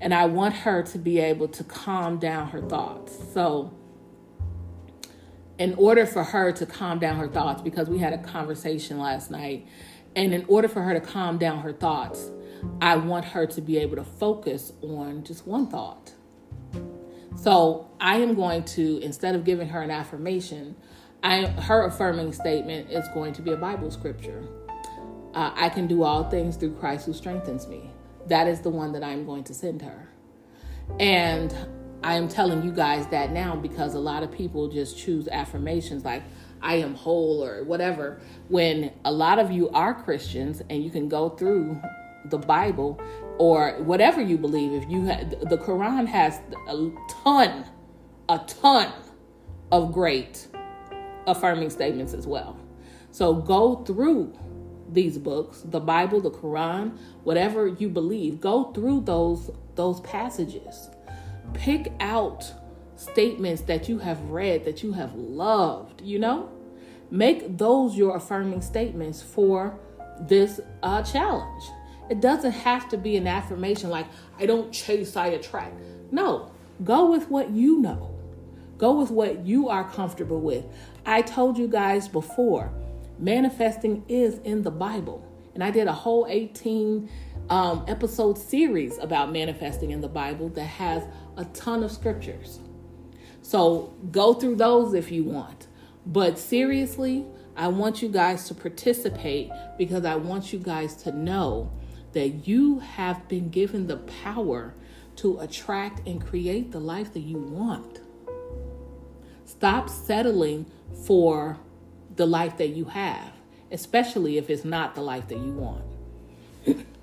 And 0.01 0.15
I 0.15 0.27
want 0.27 0.55
her 0.55 0.83
to 0.83 0.99
be 0.99 1.19
able 1.19 1.49
to 1.49 1.65
calm 1.65 2.19
down 2.19 2.49
her 2.49 2.63
thoughts. 2.63 3.19
So 3.33 3.75
in 5.59 5.75
order 5.75 6.07
for 6.07 6.23
her 6.23 6.53
to 6.53 6.67
calm 6.67 6.99
down 6.99 7.17
her 7.17 7.29
thoughts, 7.29 7.63
because 7.63 7.89
we 7.89 7.99
had 7.99 8.13
a 8.13 8.19
conversation 8.19 8.99
last 8.99 9.31
night, 9.31 9.67
and 10.15 10.33
in 10.33 10.45
order 10.47 10.69
for 10.69 10.83
her 10.83 10.95
to 10.95 11.01
calm 11.01 11.39
down 11.39 11.61
her 11.61 11.73
thoughts, 11.73 12.31
I 12.81 12.97
want 12.97 13.25
her 13.25 13.47
to 13.47 13.61
be 13.61 13.79
able 13.79 13.97
to 13.97 14.05
focus 14.05 14.73
on 14.83 15.25
just 15.25 15.47
one 15.47 15.67
thought. 15.69 16.13
So 17.37 17.91
I 18.01 18.17
am 18.17 18.35
going 18.35 18.65
to, 18.65 18.99
instead 18.99 19.35
of 19.35 19.45
giving 19.45 19.69
her 19.69 19.83
an 19.83 19.91
affirmation, 19.91 20.77
I, 21.23 21.47
her 21.47 21.87
affirming 21.87 22.33
statement 22.33 22.91
is 22.91 23.07
going 23.15 23.33
to 23.35 23.43
be 23.43 23.53
a 23.53 23.57
Bible 23.57 23.91
scripture. 23.91 24.45
Uh, 25.39 25.53
I 25.55 25.69
can 25.69 25.87
do 25.87 26.03
all 26.03 26.29
things 26.29 26.57
through 26.57 26.75
Christ 26.75 27.07
who 27.07 27.13
strengthens 27.13 27.69
me. 27.69 27.93
That 28.27 28.49
is 28.49 28.61
the 28.61 28.71
one 28.71 28.91
that 28.95 29.05
I'm 29.05 29.25
going 29.25 29.45
to 29.45 29.55
send 29.55 29.83
her. 29.83 30.09
And 30.99 31.55
I 32.03 32.15
am 32.15 32.27
telling 32.27 32.65
you 32.65 32.73
guys 32.73 33.07
that 33.13 33.31
now 33.31 33.55
because 33.55 33.95
a 33.95 34.01
lot 34.01 34.25
of 34.25 34.33
people 34.33 34.67
just 34.67 34.99
choose 34.99 35.29
affirmations 35.29 36.05
like 36.05 36.25
I 36.61 36.75
am 36.79 36.97
whole 36.97 37.45
or 37.45 37.63
whatever 37.63 38.21
when 38.49 38.93
a 39.05 39.13
lot 39.13 39.39
of 39.39 39.53
you 39.53 39.71
are 39.71 39.95
Christians 39.95 40.61
and 40.71 40.83
you 40.83 40.91
can 40.91 41.09
go 41.09 41.29
through 41.29 41.81
the 42.25 42.39
Bible 42.39 43.01
or 43.39 43.81
whatever 43.85 44.21
you 44.21 44.39
believe 44.39 44.73
if 44.73 44.91
you 44.91 45.05
had 45.05 45.39
the 45.49 45.57
Quran 45.57 46.05
has 46.09 46.41
a 46.67 46.91
ton 47.23 47.65
a 48.29 48.39
ton 48.39 48.93
of 49.71 49.93
great 49.93 50.49
affirming 51.29 51.71
statements 51.71 52.13
as 52.13 52.27
well. 52.27 52.59
So 53.13 53.35
go 53.35 53.85
through 53.85 54.37
these 54.93 55.19
books, 55.19 55.63
the 55.65 55.81
Bible, 55.81 56.21
the 56.21 56.31
Quran, 56.31 56.97
whatever 57.25 57.67
you 57.67 57.89
believe, 57.89 58.41
go 58.41 58.73
through 58.73 59.03
those 59.03 59.51
those 59.75 60.01
passages 60.01 60.89
pick 61.55 61.93
out 62.01 62.53
statements 62.97 63.63
that 63.63 63.89
you 63.89 63.99
have 63.99 64.21
read 64.31 64.65
that 64.65 64.83
you 64.83 64.93
have 64.93 65.15
loved, 65.15 66.03
you 66.03 66.19
know? 66.19 66.51
Make 67.11 67.57
those 67.57 67.97
your 67.97 68.17
affirming 68.17 68.61
statements 68.61 69.23
for 69.23 69.79
this 70.21 70.61
uh, 70.83 71.03
challenge. 71.03 71.63
It 72.11 72.21
doesn't 72.21 72.53
have 72.53 72.89
to 72.91 72.97
be 72.97 73.17
an 73.17 73.27
affirmation 73.27 73.91
like, 73.91 74.07
I 74.39 74.47
don't 74.47 74.73
chase, 74.73 75.17
I 75.17 75.29
attract. 75.29 75.75
No, 76.11 76.51
go 76.85 77.11
with 77.11 77.31
what 77.31 77.51
you 77.51 77.79
know. 77.79 78.15
Go 78.77 78.99
with 78.99 79.11
what 79.11 79.45
you 79.45 79.69
are 79.69 79.91
comfortable 79.91 80.41
with. 80.41 80.65
I 81.05 81.23
told 81.23 81.59
you 81.59 81.67
guys 81.67 82.09
before, 82.09 82.73
manifesting 83.19 84.05
is 84.09 84.39
in 84.39 84.63
the 84.63 84.71
Bible. 84.71 85.25
And 85.55 85.65
I 85.65 85.71
did 85.71 85.89
a 85.89 85.93
whole 85.93 86.27
18 86.29 87.11
um, 87.51 87.85
episode 87.89 88.39
series 88.39 88.99
about 88.99 89.33
manifesting 89.33 89.91
in 89.91 90.01
the 90.01 90.09
Bible 90.09 90.49
that 90.51 90.65
has 90.65 91.03
a 91.37 91.45
ton 91.47 91.83
of 91.83 91.91
scriptures. 91.91 92.61
So 93.43 93.95
go 94.11 94.35
through 94.35 94.57
those 94.57 94.95
if 94.95 95.11
you 95.11 95.25
want. 95.25 95.67
But 96.07 96.39
seriously, 96.39 97.27
I 97.57 97.69
want 97.69 98.03
you 98.03 98.09
guys 98.09 98.47
to 98.49 98.55
participate 98.55 99.51
because 99.77 100.05
I 100.05 100.15
want 100.17 100.53
you 100.53 100.59
guys 100.59 100.95
to 101.03 101.13
know 101.13 101.73
that 102.13 102.47
you 102.47 102.79
have 102.79 103.27
been 103.29 103.51
given 103.51 103.87
the 103.87 103.99
power 104.23 104.75
to 105.17 105.41
attract 105.41 106.07
and 106.07 106.25
create 106.25 106.71
the 106.71 106.79
life 106.79 107.13
that 107.15 107.21
you 107.21 107.39
want. 107.39 108.01
Stop 109.45 109.89
settling 109.89 110.67
for 111.05 111.59
the 112.19 112.27
life 112.27 112.59
that 112.59 112.69
you 112.69 112.85
have, 112.85 113.33
especially 113.73 114.37
if 114.37 114.51
it's 114.51 114.65
not 114.65 114.95
the 114.95 115.01
life 115.01 115.29
that 115.29 115.39
you 115.39 115.53
want. 115.53 115.85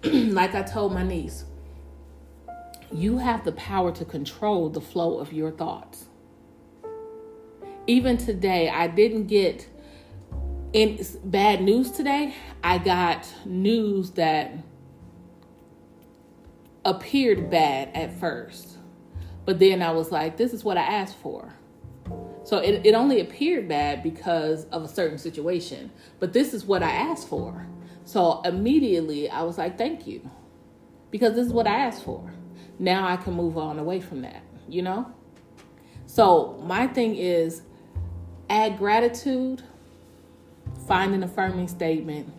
like 0.34 0.54
I 0.54 0.62
told 0.62 0.94
my 0.94 1.02
niece, 1.02 1.46
you 2.92 3.18
have 3.18 3.44
the 3.44 3.54
power 3.54 3.92
to 3.94 4.06
control 4.06 4.70
the 4.70 4.82
flow 4.82 5.18
of 5.18 5.34
your 5.34 5.50
thoughts. 5.50 6.06
Even 7.88 8.18
today, 8.18 8.70
I 8.70 8.88
didn't 8.88 9.28
get 9.28 9.68
in 10.74 11.04
bad 11.24 11.62
news 11.62 11.92
today. 11.92 12.36
I 12.64 12.78
got 12.78 13.28
news 13.46 14.12
that 14.12 14.54
appeared 16.84 17.50
bad 17.50 17.90
at 17.96 18.20
first. 18.20 18.78
But 19.46 19.60
then 19.60 19.82
I 19.82 19.92
was 19.92 20.12
like, 20.12 20.38
this 20.38 20.54
is 20.54 20.64
what 20.64 20.78
I 20.78 20.82
asked 20.82 21.18
for. 21.18 21.54
So 22.46 22.60
it, 22.60 22.86
it 22.86 22.96
only 22.96 23.20
appeared 23.20 23.68
bad 23.68 24.02
because 24.02 24.66
of 24.66 24.84
a 24.84 24.88
certain 24.88 25.18
situation. 25.18 25.92
But 26.20 26.32
this 26.32 26.54
is 26.54 26.64
what 26.64 26.82
I 26.82 26.92
asked 26.92 27.28
for. 27.28 27.68
So 28.06 28.42
immediately 28.46 29.30
I 29.30 29.42
was 29.44 29.58
like, 29.58 29.78
thank 29.78 30.08
you. 30.08 30.30
Because 31.12 31.36
this 31.36 31.46
is 31.46 31.52
what 31.54 31.68
I 31.68 31.76
asked 31.76 32.06
for 32.06 32.32
now 32.80 33.08
I 33.08 33.18
can 33.18 33.34
move 33.34 33.58
on 33.58 33.80
away 33.80 34.00
from 34.00 34.22
that, 34.22 34.44
you 34.68 34.82
know? 34.82 35.12
So, 36.06 36.62
my 36.64 36.88
thing 36.88 37.16
is 37.16 37.62
add 38.50 38.78
gratitude, 38.78 39.64
find 40.88 41.14
an 41.14 41.24
affirming 41.24 41.68
statement, 41.68 42.32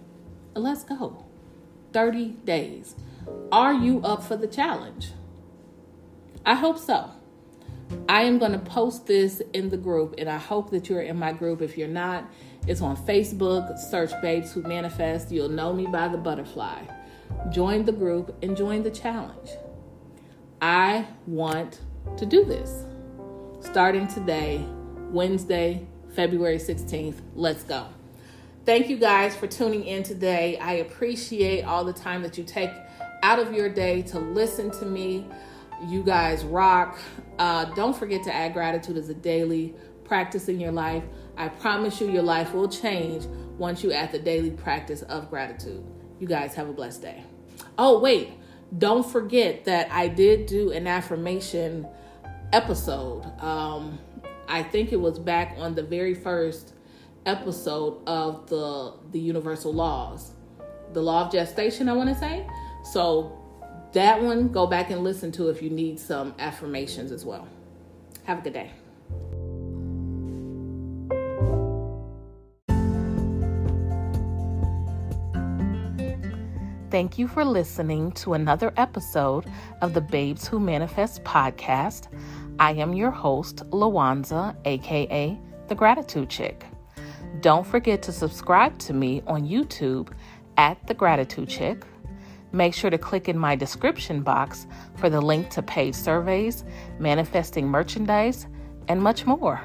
and 0.55 0.65
let's 0.65 0.85
go. 0.85 1.25
30 1.93 2.29
days. 2.45 2.95
Are 3.51 3.73
you 3.73 4.01
up 4.03 4.23
for 4.23 4.37
the 4.37 4.47
challenge? 4.47 5.13
I 6.45 6.55
hope 6.55 6.79
so. 6.79 7.11
I 8.09 8.23
am 8.23 8.39
going 8.39 8.53
to 8.53 8.59
post 8.59 9.07
this 9.07 9.43
in 9.53 9.69
the 9.69 9.77
group, 9.77 10.15
and 10.19 10.29
I 10.29 10.39
hope 10.39 10.71
that 10.71 10.89
you're 10.89 11.03
in 11.03 11.19
my 11.19 11.33
group. 11.33 11.63
If 11.63 11.77
you're 11.77 11.89
not, 11.89 12.25
it's 12.67 12.81
on 12.81 12.97
Facebook. 12.97 13.79
Search 13.79 14.11
Babes 14.23 14.53
Who 14.53 14.63
Manifest. 14.63 15.31
You'll 15.31 15.49
know 15.49 15.73
me 15.73 15.87
by 15.87 16.09
the 16.09 16.19
butterfly. 16.19 16.83
Join 17.51 17.85
the 17.85 17.93
group 17.93 18.37
and 18.43 18.57
join 18.57 18.83
the 18.83 18.91
challenge. 18.91 19.51
I 20.61 21.07
want 21.27 21.81
to 22.17 22.27
do 22.27 22.45
this. 22.45 22.85
Starting 23.61 24.07
today, 24.09 24.65
Wednesday, 25.11 25.87
February 26.15 26.59
16th. 26.59 27.21
Let's 27.35 27.63
go. 27.63 27.87
Thank 28.65 28.89
you 28.89 28.97
guys 28.97 29.37
for 29.37 29.47
tuning 29.47 29.85
in 29.85 30.03
today. 30.03 30.59
I 30.59 30.75
appreciate 30.75 31.63
all 31.63 31.85
the 31.85 31.93
time 31.93 32.23
that 32.23 32.37
you 32.37 32.43
take 32.43 32.71
out 33.23 33.39
of 33.39 33.53
your 33.53 33.69
day 33.69 34.03
to 34.03 34.19
listen 34.19 34.71
to 34.73 34.87
me. 34.87 35.27
You 35.85 36.03
guys 36.03 36.45
rock. 36.45 36.99
Uh, 37.39 37.67
don't 37.75 37.97
forget 37.97 38.23
to 38.25 38.35
add 38.35 38.53
gratitude 38.53 38.97
as 38.97 39.09
a 39.09 39.15
daily 39.15 39.75
practice 40.05 40.49
in 40.49 40.59
your 40.61 40.73
life. 40.73 41.05
I 41.37 41.49
promise 41.49 42.01
you, 42.01 42.11
your 42.11 42.23
life 42.23 42.55
will 42.55 42.69
change 42.69 43.27
once 43.59 43.83
you 43.83 43.93
add 43.93 44.13
the 44.13 44.19
daily 44.19 44.51
practice 44.51 45.03
of 45.03 45.29
gratitude. 45.29 45.85
You 46.19 46.27
guys 46.27 46.55
have 46.55 46.69
a 46.69 46.73
blessed 46.73 47.03
day. 47.03 47.25
Oh, 47.79 47.99
wait. 47.99 48.31
Don't 48.79 49.09
forget 49.09 49.65
that 49.67 49.91
I 49.93 50.09
did 50.09 50.47
do 50.47 50.73
an 50.73 50.87
affirmation 50.87 51.87
episode. 52.53 53.23
Um, 53.41 53.99
I 54.49 54.63
think 54.63 54.93
it 54.93 55.01
was 55.01 55.19
back 55.19 55.55
on 55.59 55.75
the 55.75 55.83
very 55.83 56.15
first 56.15 56.73
episode 57.27 58.03
of 58.07 58.49
the 58.49 58.95
the 59.11 59.19
universal 59.19 59.73
laws, 59.73 60.33
the 60.93 61.03
law 61.03 61.27
of 61.27 61.33
gestation. 61.33 61.89
I 61.89 61.93
want 61.93 62.09
to 62.09 62.15
say 62.15 62.47
so 62.85 63.43
that 63.97 64.23
one, 64.23 64.49
go 64.49 64.67
back 64.67 64.91
and 64.91 65.03
listen 65.03 65.33
to 65.33 65.49
if 65.49 65.63
you 65.63 65.71
need 65.71 65.99
some 65.99 66.35
affirmations 66.39 67.11
as 67.11 67.25
well. 67.25 67.49
Have 68.25 68.39
a 68.39 68.43
good 68.43 68.53
day. 68.53 68.71
Thank 76.91 77.19
you 77.19 77.27
for 77.27 77.45
listening 77.45 78.13
to 78.13 78.35
another 78.35 78.73
episode 78.77 79.47
of 79.83 79.93
the 79.93 80.01
Babes 80.01 80.47
Who 80.47 80.61
Manifest 80.61 81.25
podcast. 81.25 82.09
I 82.59 82.73
am 82.73 82.93
your 82.93 83.11
host, 83.11 83.57
Lawanza, 83.71 84.57
aka 84.67 85.39
The 85.69 85.75
Gratitude 85.75 86.29
Chick. 86.29 86.65
Don't 87.41 87.67
forget 87.67 88.03
to 88.03 88.13
subscribe 88.13 88.79
to 88.81 88.93
me 88.93 89.23
on 89.27 89.47
YouTube 89.47 90.11
at 90.57 90.87
The 90.87 90.95
Gratitude 90.95 91.49
Chick. 91.49 91.85
Make 92.53 92.75
sure 92.75 92.91
to 92.91 92.99
click 92.99 93.29
in 93.29 93.39
my 93.39 93.57
description 93.57 94.23
box 94.23 94.67
for 94.97 95.11
the 95.11 95.21
link 95.21 95.51
to 95.51 95.63
paid 95.63 95.95
surveys, 95.95 96.65
manifesting 96.99 97.69
merchandise, 97.69 98.47
and 98.89 99.03
much 99.03 99.27
more. 99.27 99.61